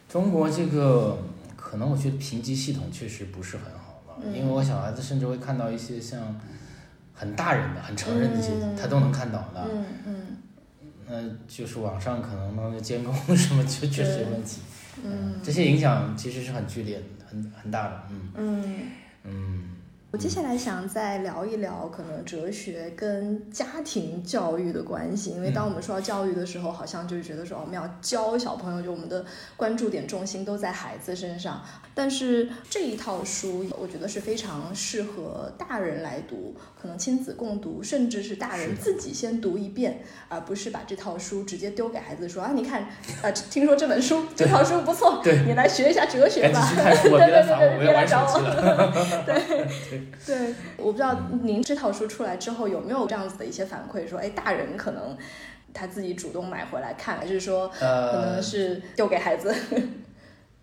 [0.09, 1.17] 中国这个
[1.73, 4.37] 可能我觉得评级系统确实不是很好吧，嗯。
[4.37, 6.39] 因为我小孩子甚至会看到一些像
[7.15, 10.15] 很大人的、很成人的一些，嗯他都能看到的，嗯嗯。
[11.09, 11.15] 那
[11.49, 14.61] 就是网上可能呢监控什么就确实有问题，
[15.03, 18.29] 嗯这些影响其实是很剧烈的、很很大的，嗯。
[18.37, 18.81] 嗯。
[19.25, 19.62] 嗯。
[20.13, 29.25] 我接下来想再聊一聊可能哲学跟家庭教育的关系，因为当我们说到教育的时候，好像就是觉得说哦我们要教小朋友，就我们的
[29.57, 31.63] 关注点重心都在孩子身上。
[31.95, 42.83] 但是这一套书，我觉得是非常适合大人来读，可能亲子共读，甚至是大人自己先读一遍，而不是把这套书直接丢给孩子说啊，你看，
[43.23, 46.71] 啊，听说这本书这套书不错，对你来学一下哲学吧。
[47.03, 48.43] 对对对对， 别来找我。
[49.25, 55.17] 对 对，我不知道您这套书出来之后有没有这样子的一些反馈，说，哎，大人可能
[55.73, 59.55] 他自己主动买回来看，还是说可呃能，是丢给孩子？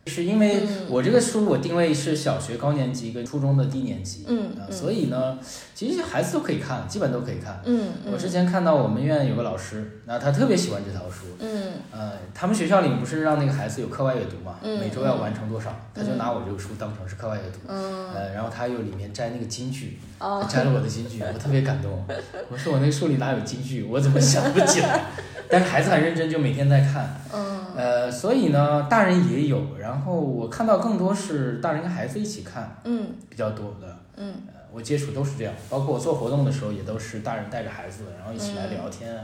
[0.10, 0.88] 是因为嗯。
[0.89, 5.38] 我这个书我定位是小学高年级跟初中的低年级，嗯所以呢，
[5.76, 7.62] 其实孩子都可以看，基本都可以看。
[7.65, 11.74] 嗯我之前看到我们院有个老师，那他特别喜欢这套书，嗯。
[11.91, 18.13] 呃，他们学校里不是让那个孩子有课外阅读嘛，嗯每周要完成多少，他就拿我这个书当成是课外阅读，嗯。
[18.13, 22.05] 呃，然后他又里面摘那个金句，哦摘了我的金句，我特别感动。
[22.49, 25.05] 我说我那个书里哪有金句，我怎么想不起来？
[25.49, 27.19] 但是孩子很认真，就每天在看。
[27.34, 33.97] 嗯呃，所以呢，大人也有，然后我看到更多是大人跟孩子一起看嗯比较多的。
[34.17, 39.15] 嗯呃，我接触都是这样，包括我做活动的时候，也都是大人带着孩子，然后一起来聊天，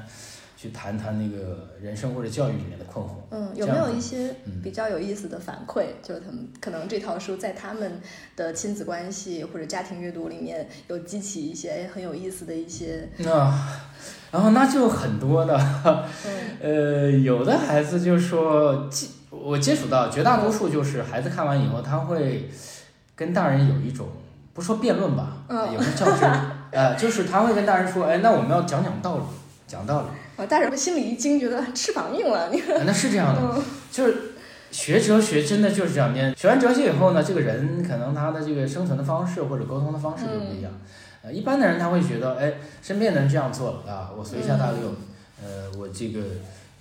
[0.66, 3.10] 去谈谈那个人生或者教育里面的困惑。
[3.30, 5.86] 嗯，有没有一些嗯比较有意思的反馈？
[6.02, 8.02] 就是他们可能这套书在他们
[8.36, 13.54] 的亲子关系或者家庭阅读里面有激起一些哎很有意思的一些，那、
[14.32, 15.56] 然后那就很多的，
[16.26, 22.50] 嗯呃，有的孩子就说，接我接触到绝大多数就是孩子看完以后，他会
[23.16, 24.08] 跟大人有一种
[24.54, 29.24] 不说辩论吧，嗯也不是较真儿， 呃，就是他会跟大人说，哎，那我们要讲讲道理，
[29.68, 34.16] 讲道理，啊，大人们心里一惊，觉得翅膀硬了，你啊那是这样的，嗯就是
[34.72, 40.72] 学哲学真的就是这样，你学完哲学以后呢，这个人可能他的这个生存的方式或者沟通的方式就不一样。
[41.24, 44.94] 呃，一般的人他会觉得，哎，身边的人这样做了啊，我随下大流，
[45.42, 46.22] 呃，我这个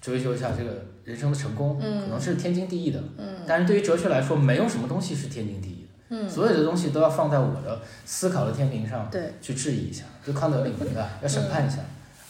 [0.03, 3.01] 追求一下这个人生的成功，嗯可能是天经地义的。
[3.17, 11.77] 嗯但是对于哲学来说，没有什么东西是天经地义的，嗯，所有的东西都要放在我的思考的天平上对，去质疑一下，就康德理论啊， 要审判一下，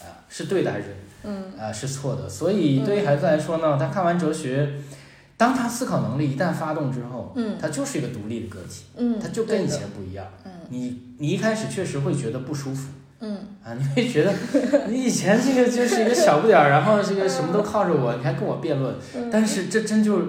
[0.02, 0.84] 啊，是对的还是
[1.24, 2.28] 嗯啊、是错的。
[2.28, 4.74] 所以对于孩子来说呢，他看完哲学，
[5.36, 10.26] 当他思考能力一旦发动之后，嗯他就是一个独立的个体，嗯，他就跟以前不一样。
[10.44, 12.88] 嗯你你一开始确实会觉得不舒服
[13.20, 14.32] 嗯啊，你会觉得
[14.88, 18.94] 你以前这个就是一个小不点儿，然后这个什么都靠着我，你还跟我辩论。
[19.14, 20.22] 嗯，但是这真就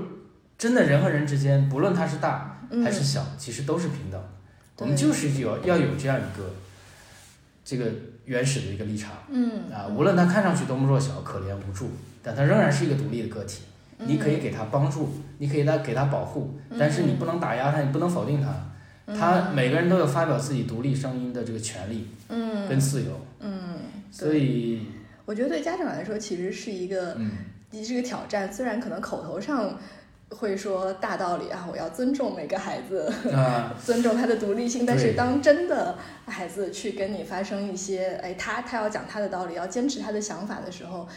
[0.57, 4.21] 真的人和人之间，不论他是大嗯还是小，其实都是平等。
[4.79, 6.53] 我们就是有要有这样一个
[7.63, 7.85] 这个
[8.25, 9.11] 原始的一个立场。
[9.29, 11.89] 嗯啊，无论他看上去多么弱小、可怜无助，
[12.21, 13.61] 但他仍然是一个独立的个体。
[13.63, 13.71] 嗯
[14.07, 18.53] 你可以给他帮助，你可以他给他保护，但是你不能打压他，你不能否定他。
[19.13, 23.77] 他每个人都有发表自己独立声音的这个权利嗯跟自由，嗯，
[24.11, 24.81] 所以
[25.23, 27.31] 我觉得对家长来说，其实是一个嗯，
[27.81, 28.51] 是一个挑战。
[28.51, 29.79] 虽然可能口头上
[30.29, 41.07] 会说大道理啊，我要尊重每个孩子，啊， 尊重他的独立性，但是当真的孩子去跟你发生一些，哎，他他要讲他的道理，要坚持他的想法的时候，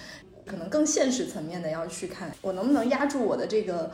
[0.46, 3.90] 可能更现实层面的要去看，我能不能压住我的这个，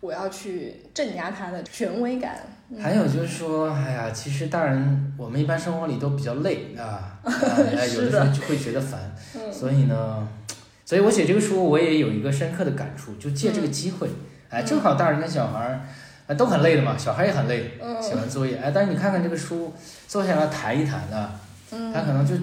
[0.00, 2.40] 我要去镇压他的权威感。
[2.68, 2.80] 嗯。
[2.82, 9.52] 还有就是说，哎呀，其实大人我们一般生活里都比较累啊， 有的时候就会觉得烦，嗯。
[9.52, 10.28] 所以呢，
[10.84, 14.08] 所以我写这个书我也有一个深刻的感触，就借这个机会，
[14.50, 15.80] 哎，正好大人跟小孩儿。
[16.28, 19.72] 啊，都很累的嘛，小孩也很累，嗯写完作业，哎，但是你看看这个书，
[20.08, 21.30] 坐下来谈一谈呢，
[21.70, 22.34] 嗯他可能就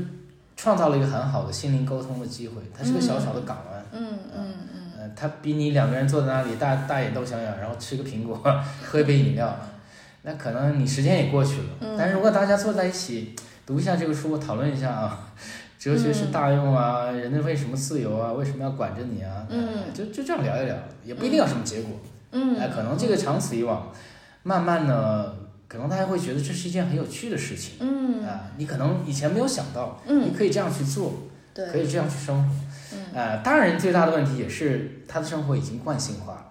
[0.56, 8.42] 创造了一个很好的心灵沟通的机会，它是个小小的港湾，嗯嗯嗯呃，他比你两个人坐在那里大大眼瞪小眼，然后吃个苹果，
[8.90, 9.54] 喝一杯饮料，
[10.22, 11.68] 那可能你时间也过去了。
[11.82, 13.36] 嗯但是如果大家坐在一起
[13.66, 15.28] 读一下这个书，讨论一下啊，
[15.84, 19.46] 哲学是大用啊，人类为什么自由啊，为什么要管着你啊？
[19.94, 20.74] 就就这样聊一聊，
[21.04, 22.00] 也不一定要什么结果。
[22.32, 23.92] 嗯，哎，可能这个长此以往，
[24.44, 25.36] 慢慢的，
[25.68, 27.76] 可能大家会觉得这是一件很有趣的事情。
[27.82, 31.16] 嗯啊，你可能以前没有想到，嗯你可以这样去做，
[31.54, 32.56] 对，可以这样去生活。
[32.94, 36.46] 嗯呃，大人最大的问题也是他的生活已经惯性化了。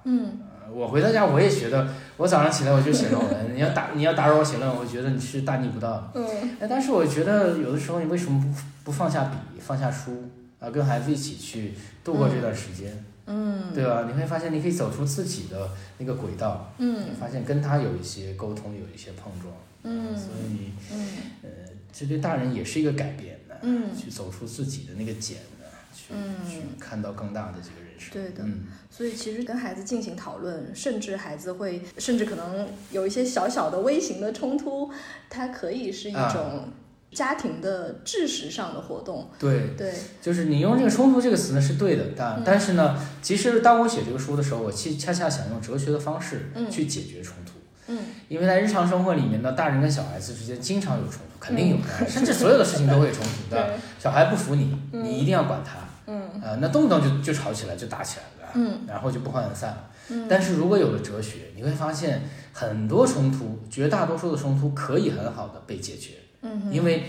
[0.75, 6.11] 我回到家，我也觉得，我早上起来我就写论文，你要打你要打扰我写论文，我觉得你是大逆不道。
[6.15, 6.27] 嗯
[6.61, 14.05] 哎，但是我觉得有的时候你为什么不不放下笔，放下书啊，跟孩子一起去度过这段时间，嗯，对吧？
[14.07, 15.69] 你会发现你可以走出自己的
[15.99, 19.53] 那个轨道，嗯发现跟他有一些沟通，有一些碰撞。
[19.85, 21.09] 嗯所以嗯
[21.43, 21.49] 呃，
[21.93, 28.13] 这对大人也是一个改变的，嗯去走出自己的那个茧呢，去、嗯去看到更大的这个人生。
[28.13, 34.91] 对的嗯，所以其实跟孩子进行讨论，甚至孩子会，甚至可能有一些小小的微型的冲突，
[35.31, 36.69] 它可以是一啊种
[37.13, 39.31] 家庭的知识上的活动。
[39.39, 47.53] 对，对，就是你用这个冲突这个词呢是对的，但、嗯但是呢，其实当我写这个书的时候，我其恰恰想用哲学的方式嗯去解决冲突。
[47.89, 47.99] 嗯
[48.29, 53.75] 因为在日常生活里面呢，大人跟小孩子之间经常有冲突，肯定有的，甚至所有的事情都会有冲突 的。
[53.99, 55.79] 小孩不服你，嗯你一定要管他，
[56.13, 59.85] 嗯呃，那动不动就就吵起来，就打起来了，嗯然后就不欢而散了。
[60.11, 62.21] 嗯，但是如果有了哲学，你会发现
[62.53, 67.05] 很多冲突，绝大多数的冲突可以很好的被解决，嗯因为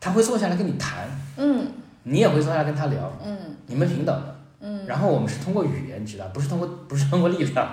[0.00, 1.66] 他会坐下来跟你谈，嗯
[2.02, 3.36] 你也会坐下来跟他聊，嗯
[3.66, 4.34] 你们平等的。
[4.60, 7.68] 嗯然后我们是通过语言知道，不是通过不是通过力量。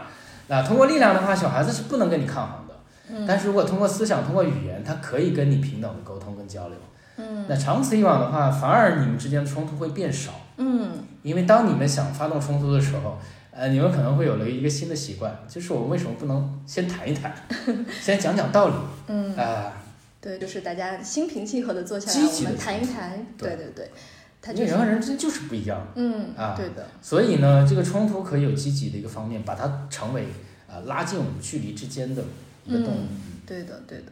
[0.48, 2.74] 那通过力量的话，小孩子是不能跟你抗衡的。
[3.10, 6.78] 嗯但是如果通过思想、通过语言，他可以跟你平等的沟通跟交流。
[7.18, 10.32] 嗯那长此以往的话，反而你们之间的冲突会变少，
[10.62, 10.92] 嗯。
[11.24, 13.18] 因为当你们想发动冲突的时候，
[13.52, 17.36] 呃，你们可能会有了一个新的习惯，就是我们为什么不能先谈一谈，
[18.02, 18.76] 先讲讲道理
[19.08, 19.74] 嗯，啊、
[20.22, 23.26] 对，就是大家心平气和的坐下来，我们谈一谈。
[23.38, 23.50] 对。
[23.50, 23.92] 对对对，
[24.42, 25.86] 他就是人和人之间就是不一样。
[25.96, 26.56] 嗯啊。
[26.58, 30.26] 对的，所以呢，这个冲突可以有积极的一个方面，把它成为
[30.68, 32.24] 啊、拉近我们距离之间的
[32.66, 33.08] 一个动力。
[33.46, 34.06] 对的，对的，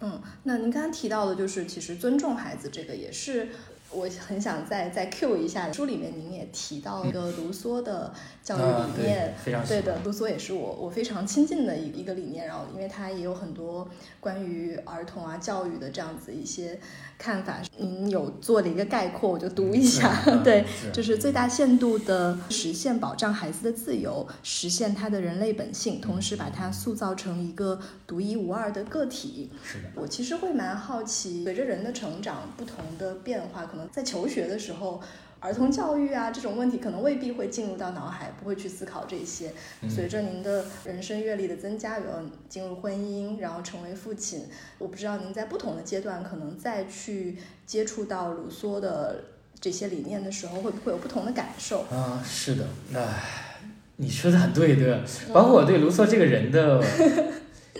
[0.00, 3.48] 嗯，那您刚刚提到的，就是其实尊重孩子这个也是
[3.92, 8.12] 我很想再再 Q 一下，书里面您也提到一个卢梭的
[8.42, 9.34] 教育啊理念。
[9.66, 13.88] 对的，卢梭也是我我非常亲近的一一个理念，然后因为他也有很多
[14.20, 16.78] 关于儿童啊教育的这样子一些
[17.20, 20.10] 看法，您有做了一个概括，我就读一下。
[20.42, 29.50] 对，就是最大限度的实现保障孩子的自由，实现他的人类本性，同时把他塑造成一个独一无二的个体。
[29.62, 35.02] 是的，我其实会蛮好奇，随着人的成长，不同的变化，可能在求学的时候，
[35.40, 39.50] 儿童教育啊这种问题，可能未必会进入到脑海，不会去思考这些。
[39.82, 42.04] 嗯随着您的人生阅历的增加，有
[42.48, 44.46] 进入婚姻，然后成为父亲，
[44.78, 49.24] 我不知道您在不同的阶段，可能再去接触到卢梭的
[49.58, 51.80] 这些理念的时候，会不会有不同的感受？
[51.90, 53.58] 啊，是的，唉，
[53.96, 55.00] 你说的很对，对吧？
[55.32, 56.84] 包括我对卢梭这个人的，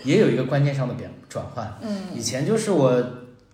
[0.03, 1.71] 也有一个观念上的变转换。
[1.81, 3.03] 嗯以嗯前就是我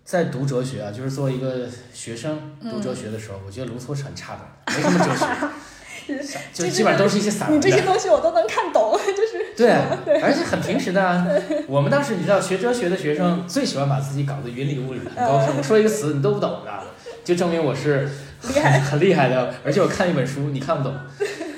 [0.07, 6.15] 在读哲学啊，就是作为一个学生嗯读哲学的时候，我觉得卢梭是很差的，没什么哲学，
[6.53, 7.81] 就这基本上都是一些散文你这些。
[7.81, 9.69] 东西我都能看懂， 就是对，
[10.21, 11.27] 而且很平时的啊。
[11.67, 15.57] 我们当时你知道，学哲学的学生最喜欢把自己搞得云里雾里、很高深。
[15.57, 16.71] 我说一个词你都不懂的，
[17.25, 18.09] 就证明我是
[18.47, 19.53] 厉害很厉害的。
[19.65, 20.95] 而且我看一本书你看不懂，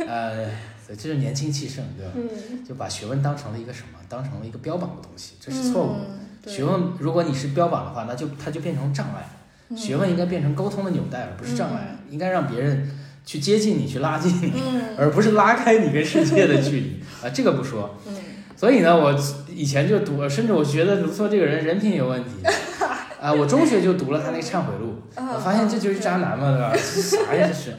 [0.08, 0.46] 呃，
[0.84, 2.14] 所以这是年轻气盛，对吧？
[2.16, 4.00] 嗯，就把学问当成了一个什么？
[4.10, 6.29] 当成了一个标榜的东西，这是错误的。
[6.46, 9.28] 学问，如果你是标榜的话，那就它就变成障碍。
[9.70, 11.96] 嗯学问应该变成沟通的纽带，而不是障碍。
[12.10, 12.90] 应该让别人
[13.24, 17.30] 去接近你，去拉近你，嗯 而不是拉开你跟世界的距离啊。
[17.30, 17.96] 这个不说。
[18.08, 18.14] 嗯
[18.56, 19.16] 所以呢，我
[19.48, 22.30] 以前就读，甚至我觉得卢梭这个人人品有问题。
[23.22, 26.74] 啊，我中学就读了他那个《忏悔录》，啊我发现这就是渣男嘛，对吧？
[26.76, 27.76] 啥呀这是？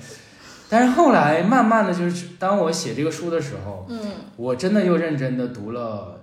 [0.69, 3.99] 但是后来慢慢的就是，当我写这个书的时候，嗯
[4.37, 6.20] 我真的又认真的读了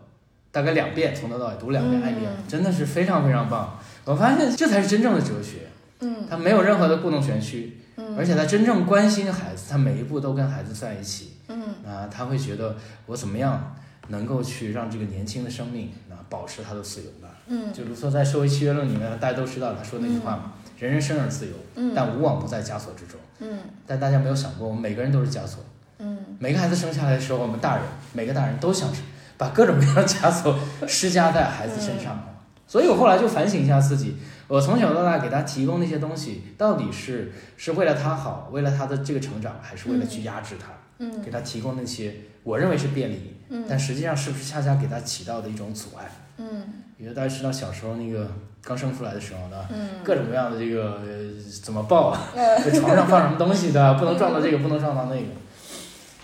[0.51, 3.79] 大概两遍，从头到尾读两遍《艾米尔》，真的是非常非常棒。
[4.05, 5.67] 我发现这才是真正的哲学，
[5.99, 11.33] 嗯他没有任何的故弄玄虚，嗯而且他真正关心孩子，他每一步都跟孩子在一起。
[11.49, 12.75] 嗯啊，他会觉得
[13.05, 13.75] 我怎么样
[14.09, 17.29] 能够去让这个年轻的生命啊保持他的自由吧？
[17.47, 25.63] 嗯就卢梭在《社会契约论》里面，大家都知道他说那句话嘛：“人人生而自由，嗯但无往不在枷锁之中。”嗯但大家没有想过，我们每个人都是枷锁。
[25.99, 27.83] 嗯每个孩子生下来的时候，我们大人
[28.13, 28.89] 每个大人都想
[29.37, 30.57] 把各种各样的枷锁
[30.87, 32.23] 施加在孩子身上。
[32.65, 34.17] 所以我后来就反省一下自己，
[34.47, 40.67] 我从小到大给他提供那些东西，到底是是为了他好，为了他的这个成长，还是为了去压制他？
[40.99, 42.11] 嗯给他提供那些
[42.41, 46.09] 我认为是便利，嗯但实际上是不是恰恰给他起到的一种阻碍？
[46.39, 46.63] 嗯
[46.97, 48.27] 比如大家知道小时候那个
[48.63, 51.07] 刚生出来的时候呢，嗯各种各样的这个、呃、
[51.63, 55.27] 怎么抱啊，呃在床上放什么东西的，不能撞到这个，不能撞到那个。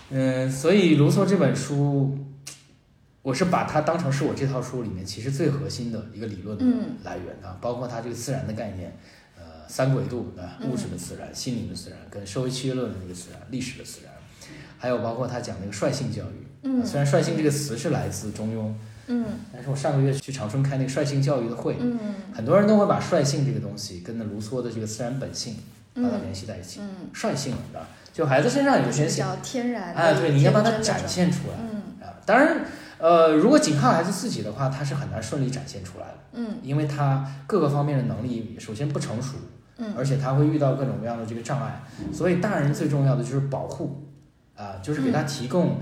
[0.09, 2.17] 嗯，所以卢梭这本书，
[3.23, 8.95] 我是把它当成是我这套书里面其实最核心的一个理论的嗯来源的，包括它这个自然的概念，
[9.37, 14.13] 呃，三维度的嗯物质的自然、心灵的自然，跟社会契约论的那个自然、历史的自然，
[14.77, 16.47] 还有包括他讲那个率性教育。
[16.65, 18.73] 嗯虽然率性这个词是来自中庸，
[19.07, 21.97] 嗯但是我上个月去长春开那个率性教育的会，嗯
[22.33, 25.55] 很多人都会把率性这个东西跟那卢梭的这个自然本性
[25.93, 26.81] 把它嗯联系在一起。
[26.81, 32.13] 嗯，率性的，就孩子身上有就是些性，比较天然的，哎，对，你要把它展现出来嗯啊。
[32.25, 32.65] 当然，
[33.03, 36.57] 呃，如果仅靠孩子自己的话，他是很难顺利展现出来的，嗯。
[36.63, 39.35] 因为他各个方面的能力首先不成熟，
[39.75, 39.93] 嗯。
[39.97, 41.83] 而且他会遇到各种各样的这个障碍，
[42.13, 44.07] 所以大人最重要的就是保护，
[44.55, 45.77] 啊，就是给他提供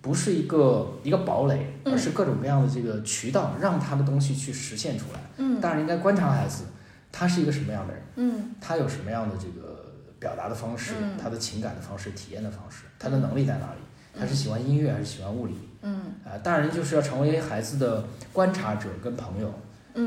[0.00, 1.92] 不是一个一个堡垒，嗯。
[1.92, 5.18] 而是各种各样的这个渠道，让他的东西去实现出来。
[5.38, 5.60] 嗯。
[5.60, 6.62] 大人应该观察孩子，
[7.10, 8.54] 他是一个什么样的人，嗯。
[8.60, 11.18] 他有什么样的这个表达的方式，嗯。
[11.20, 13.79] 他的情感的方式，体验的方式，他的能力在哪里？
[14.18, 15.54] 他是喜欢音乐还是喜欢物理？
[15.82, 19.52] 嗯啊，大人就是要成为孩子的观察者跟朋友，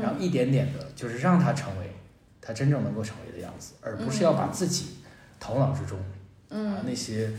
[0.00, 1.90] 然后嗯一点点的，就是让他成为
[2.40, 4.98] 他真正能够成为的样子，而不是要把自己
[5.40, 6.04] 头脑之中啊
[6.50, 7.30] 嗯那些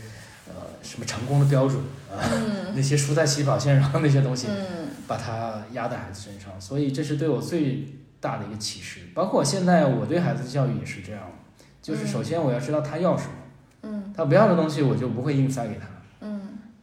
[0.48, 0.52] 呃
[0.82, 1.78] 什么成功的标准
[2.12, 7.88] 啊，嗯 那些输在起跑线上那些东西，嗯把它压在孩子身上，所以这是对我最
[8.20, 9.00] 大的一个启示。
[9.14, 11.22] 包括我现在我对孩子的教育也是这样，
[11.80, 13.30] 就是首先我要知道他要什么，
[13.84, 15.86] 嗯他不要的东西我就不会硬塞给他。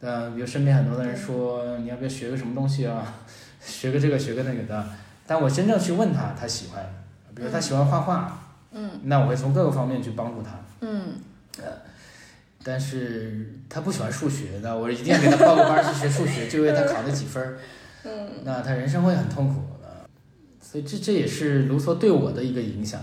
[0.04, 3.14] 嗯但比如身边很多的人说你要不要学个什么东西啊，
[3.66, 4.86] 学个这个学个那个的，
[5.26, 6.84] 但我真正去问他，他喜欢，
[7.34, 8.38] 比如他喜欢画画，
[8.74, 8.92] 嗯。
[9.04, 10.52] 那我会从各个方面去帮助他。
[10.82, 11.14] 嗯。
[11.58, 11.72] 呃
[12.66, 17.58] 但是他不喜欢数学，那我一定要给他报个班儿去学数学，就为他考那几分儿。
[18.04, 18.30] 嗯。
[18.44, 20.06] 那他人生会很痛苦的，
[20.62, 23.02] 所以这这也是卢梭对我的一个影响。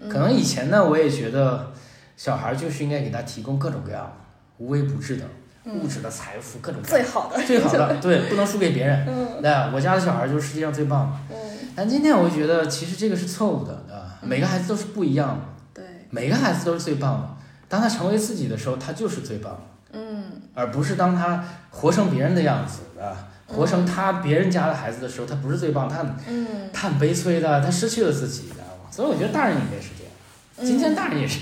[0.00, 1.72] 嗯，可能以前呢，我也觉得
[2.16, 4.12] 小孩就是应该给他提供各种各样
[4.58, 5.24] 无微不至的
[5.66, 9.06] 物质的财富，各种最好的最好的，对，不能输给别人。
[9.08, 11.34] 嗯那我家的小孩就是世界上最棒的。
[11.36, 15.28] 嗯但今天我觉得其实这个是错误的啊，每个孩子都是不一样
[15.74, 17.28] 的，对每个孩子都是最棒的。
[17.68, 19.98] 当他成为自己的时候，他就是最棒的。
[19.98, 28.90] 嗯而不是当他活成别人的样子啊，活成他别人家的孩子的时候，他不是最棒，他很嗯他很悲催的，他失去了自己，知道吗？
[28.90, 30.66] 所以我觉得大人应该是这样。
[30.66, 31.40] 今天大人也是，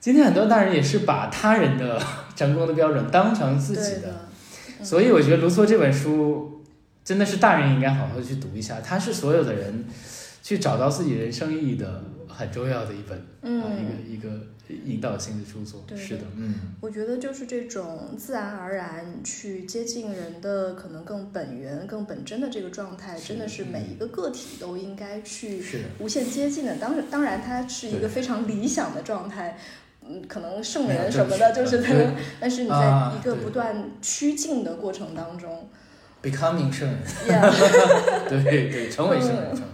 [0.00, 2.02] 今天很多大人也是把他人的
[2.42, 4.28] 成功的标准当成自己的，
[4.80, 6.60] 嗯所以我觉得卢梭这本书
[7.04, 9.84] 真的是大人应该好好去读一下，它是所有的人
[10.42, 13.62] 去找到自己人生意义的很重要的一本、啊嗯
[14.08, 14.46] 一个一个
[14.84, 15.84] 引导性的著作。
[15.86, 16.54] 对是的，嗯。
[16.80, 25.62] 我觉得就是这种自然而然去接近人的可能更本源、更本真的这个状态，真的是每一个个体都应该去
[26.00, 26.76] 无限接近的。
[26.76, 29.58] 当然，当然它是一个非常理想的状态。
[30.08, 32.08] 嗯，可能圣人什么的，就是他对
[32.40, 35.68] 但是你在啊一个不断趋近的过程当中
[36.22, 36.98] becoming 圣人
[37.28, 37.50] ，，yeah,
[38.28, 39.66] 对对，成为圣人，成为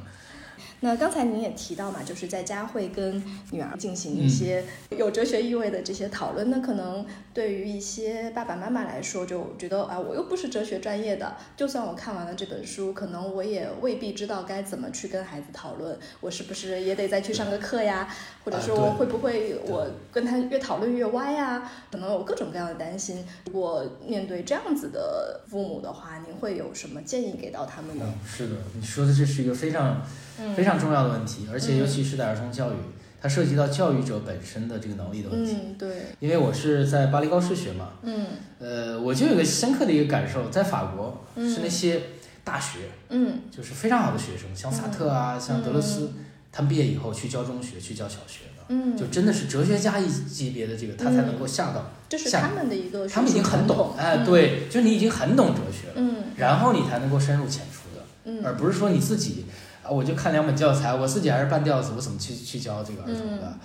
[0.81, 4.65] 那刚才您也提到嘛，就是在家会跟女儿进行一嗯些
[4.97, 6.51] 有哲学意味的这些讨论。
[6.51, 7.05] 那可能
[7.35, 15.99] 对于一些爸爸妈妈来说，就觉得啊，我又不是哲学专业的，就算我看完了这本书，可能我也未必知道该怎么去跟孩子讨论。
[16.21, 18.09] 我是不是也得再去上个课呀？
[18.45, 21.71] 或者说会不会我跟他越讨论越歪呀？
[21.91, 23.25] 可能有各种各样的担心。
[23.47, 28.05] 如果面对这样子的父母的话，您会有什么建议给到他们呢？
[28.07, 30.03] 嗯，是的，你说的这是一个非常
[30.41, 32.75] 嗯非常重要的问题，而且尤其是在儿童教育，
[33.23, 35.53] 它涉及到教育者本身的这个能力的问题。
[35.53, 35.89] 嗯，对，
[36.19, 38.27] 因为我是在巴黎高师学嘛，嗯。
[38.59, 42.03] 呃，我就有个深刻的一个感受，在法国嗯是那些
[42.43, 43.43] 大学，嗯。
[43.57, 46.11] 就是非常好的学生，像萨特啊，像德勒斯，
[46.51, 56.17] 他们毕业以后去教中学，去教小学的，嗯，就真的是哲学家一级别的这个，他才能够下到，下这是他们的一个他们已经很懂，哎，嗯，对，就你已经很懂哲学了，嗯。
[56.37, 58.05] 然后你才能够深入浅出的。
[58.25, 58.45] 嗯。
[58.45, 63.43] 而不是说你自己啊，我就看两本教材，我自己还是半吊子，我怎么去去教这个儿童的？
[63.45, 63.59] 嗯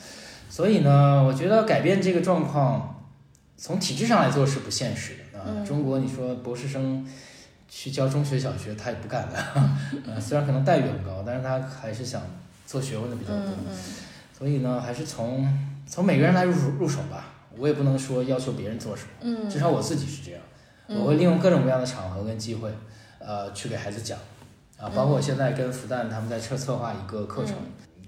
[0.50, 3.04] 所以呢，我觉得改变这个状况，
[3.58, 5.46] 从体制上来做是不现实的啊。
[5.48, 7.04] 嗯中国你说博士生
[7.68, 9.36] 去教中学、小学，他也不干的，
[10.06, 12.22] 呃，虽然可能待遇很高，但是他还是想
[12.68, 13.48] 做学问的比较多。
[14.38, 15.48] 所以呢，还是从
[15.88, 17.26] 从每个人来入手入手吧。
[17.58, 20.40] 我也不能说要求别人做什么，嗯，至少我自己是这样。
[20.88, 22.70] 嗯我会利用各种各样的场合跟机会，
[23.18, 24.20] 呃，去给孩子讲，
[24.78, 27.56] 啊，包括我现在跟复旦他们在策策划一个课程，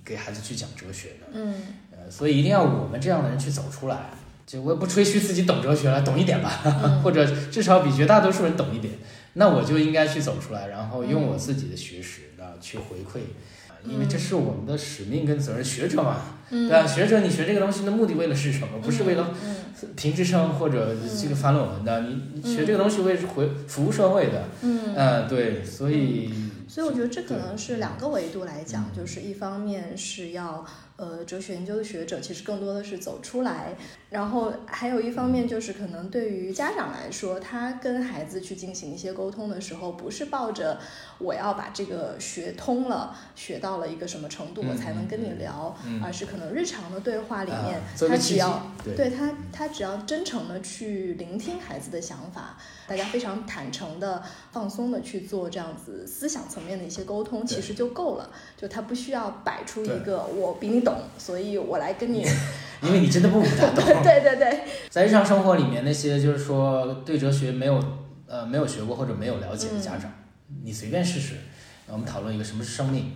[0.03, 1.53] 给孩子去讲哲学的，嗯。
[1.91, 4.09] 呃，所以一定要我们这样的人去走出来，
[4.45, 7.01] 就我也不吹嘘自己懂哲学了，懂一点吧，嗯。
[7.03, 8.93] 或者至少比绝大多数人懂一点，
[9.33, 13.19] 那我就应该去走出来，然后用我自己的学识啊去回馈。
[13.69, 16.17] 啊因为这是我们的使命跟责任，学者嘛，
[16.49, 16.67] 嗯。
[16.67, 16.87] 对吧？
[16.87, 18.79] 学者，你学这个东西的目的为了是什么？
[18.81, 19.55] 不是为了嗯
[19.95, 24.95] 评职称或者这个发论文的，你你学这个东西为是回服务社会的，嗯。
[24.95, 26.33] 嗯，对，所以
[26.75, 28.97] 所以我觉得这可能是两个维度来讲，嗯。
[28.97, 30.65] 就是一方面是要
[30.97, 33.75] 呃哲学研究的学者其实更多的是走出来，
[34.09, 40.79] 然后还有一方面就是可能对于家长来说，他跟孩子去进行一些沟通的时候，不是抱着
[41.17, 58.31] 我要把这个学通了，学到了一个什么程度嗯我才能跟你聊，嗯而是可能日常的对话里面他只要对对他，他只要真诚的去聆听孩子的想法，大家非常坦诚的、放松的去做这样子思想层面的一些沟通，其实就够了。
[58.55, 62.25] 就他不需要摆出一个我比你懂，所以我来跟你。
[62.81, 63.83] 因为你真的不比他懂。
[64.03, 64.59] 对对对，
[64.89, 67.83] 在日常生活里面，那些就是说对哲学没有
[68.27, 70.11] 呃没有学过或者没有了解的家长，
[70.63, 71.35] 你随便试试。
[71.87, 73.13] 我们讨论一个什么是生命，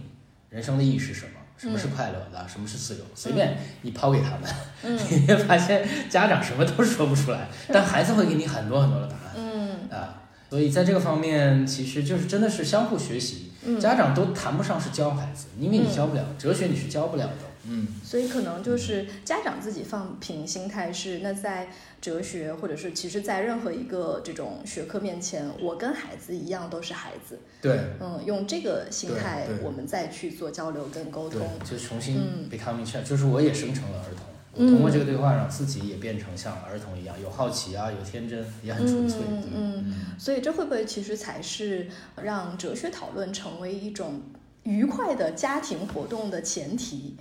[0.49, 4.49] 人生的意义是什么，什么是快乐的，什么是自由，随便你抛给他们，
[4.84, 10.22] 嗯 你会发现家长什么都说不出来，但孩子会给你很多很多的答案嗯啊。
[10.49, 17.34] 所以在这个方面，其实就是真的是相互学习，嗯，家长都谈不上是教孩子，因为你教不了哲学，你是教不了的。
[17.66, 21.68] 嗯，所以可能就是家长自己放平心态是，那在
[21.99, 27.78] 哲学或者是其实，在任何一个这种学科面前，我跟孩子一样都是孩子，对。
[27.99, 32.49] 嗯，用这个心态我们再去做交流跟沟通。，就重新嗯。
[32.49, 34.26] becoming child，、就是我也生成了儿童。
[34.68, 39.20] 通过这个对话，让自己也变成像儿童一样，有好奇啊，有天真，也很纯粹。
[39.55, 41.88] 嗯所以这会不会其实才是
[42.22, 44.22] 让哲学讨论成为一种
[44.64, 47.16] 愉快的家庭活动的前提？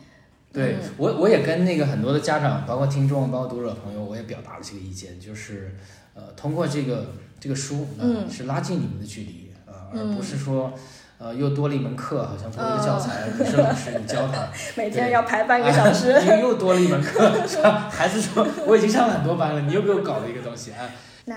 [0.53, 5.76] 对嗯我，我也跟那个很多的家长，包括听众，包括读者朋友，我也表达了这个意见，就是
[6.14, 10.72] 呃，通过这个这个书，呃嗯是拉近你们的距离啊、呃，而嗯不是说。
[11.18, 14.48] 呃，又多了一门课，好像多了一个教材，你是老师，你教他，
[14.80, 16.12] 每天要排半个小时。
[16.16, 17.88] 啊又又多了一门课，是吧？
[17.90, 20.88] 孩子说我已经上了很多班了，你又给我搞了一个东西啊。
[21.24, 21.34] 那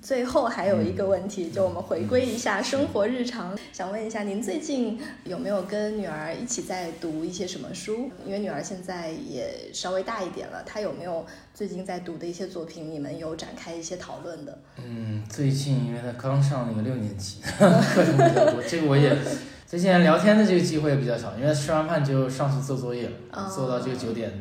[0.00, 8.10] 最后还有一个问嗯题，就我们回归一下生活日常，想问一下您最近有没有跟女儿一起在读一些什么书？
[8.24, 14.58] 因为女儿现在也稍微大一点了，她有没有最近在读的一些作品，你们有展开一些讨论的？
[14.78, 19.14] 嗯，最近因为她刚上那个六年级， 课程比较多，这个我也
[19.66, 24.32] 最近聊天的这个机会也比较少，因为吃完饭就上去做作业了，哦做到这个九点，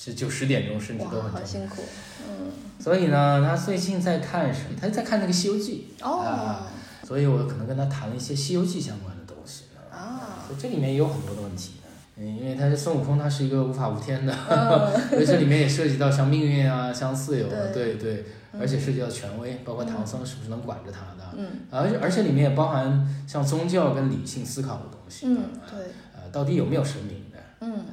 [0.00, 1.32] 是九十点钟，甚至都，很。
[1.32, 1.82] 好辛苦。
[2.28, 4.78] 嗯，所以呢，他最近在看什么？
[4.80, 6.68] 他在看那个《西游记哦啊
[7.04, 9.64] 所以我可能跟他谈了一些《西游记》相关的东西。
[9.90, 11.72] 啊，所以这里面也有很多的问题。
[12.16, 18.24] 嗯，因为他是孙悟空，他是一个无法无天的，嗯 所以这里面也涉及到像命运啊、像自由啊，对对
[18.60, 25.38] 而且涉及到权威，包括唐僧是不是能管着他的，嗯而且而且里面也包含像宗教跟理性思考的东西，嗯，
[25.68, 27.38] 对，呃，到底有没有神明的？
[27.60, 27.84] 嗯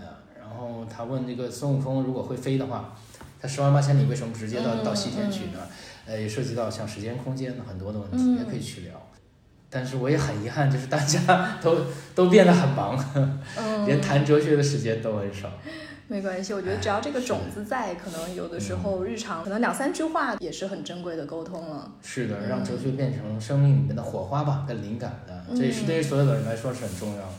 [0.76, 2.94] 后他问那个孙悟空如果会飞的话，
[3.42, 5.60] 他十万八千里为什么不直接到嗯到西天去呢？
[6.06, 8.92] 呃，也涉及到像时间空间的很多的问题，嗯也可以去聊。
[9.70, 11.78] 但是我也很遗憾，就是大家 都
[12.14, 12.98] 都变得很忙，
[13.58, 15.50] 嗯，连谈哲学的时间都很少。
[16.08, 21.92] 没关系，我觉得只要这个种子在，可能有的时候日常可能两三句话也是很珍贵的沟通了。
[22.04, 27.34] 是的，嗯让哲学变成生命里面的火花吧，跟灵感的，这也是对于所有的人来说是很重要的。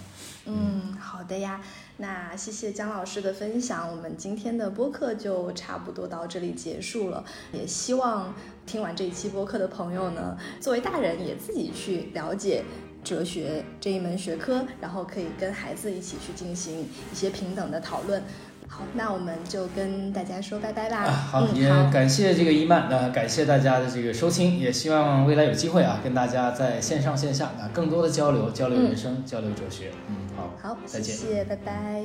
[0.46, 1.60] 嗯，好的呀，
[1.98, 7.24] 那谢谢姜老师的分享，我们今天的播客就差不多到这里结束了。
[7.52, 8.34] 也希望
[8.66, 12.64] 听完这一期播客的朋友呢，作为大人也自己去了解。
[13.04, 18.20] 哲学这一门学科，然后可以跟孩子一起去进行一些平等的讨论。
[18.68, 20.98] 好，那我们就跟大家说拜拜吧。
[20.98, 29.90] 啊，好，嗯，也，感谢这个伊曼，那、感谢大家的这个收听，也希望未来有机会啊，跟大家在线上线下啊更多的交流，交流人生，交流哲学。
[30.08, 32.02] 嗯，好，好，再见谢谢，拜拜。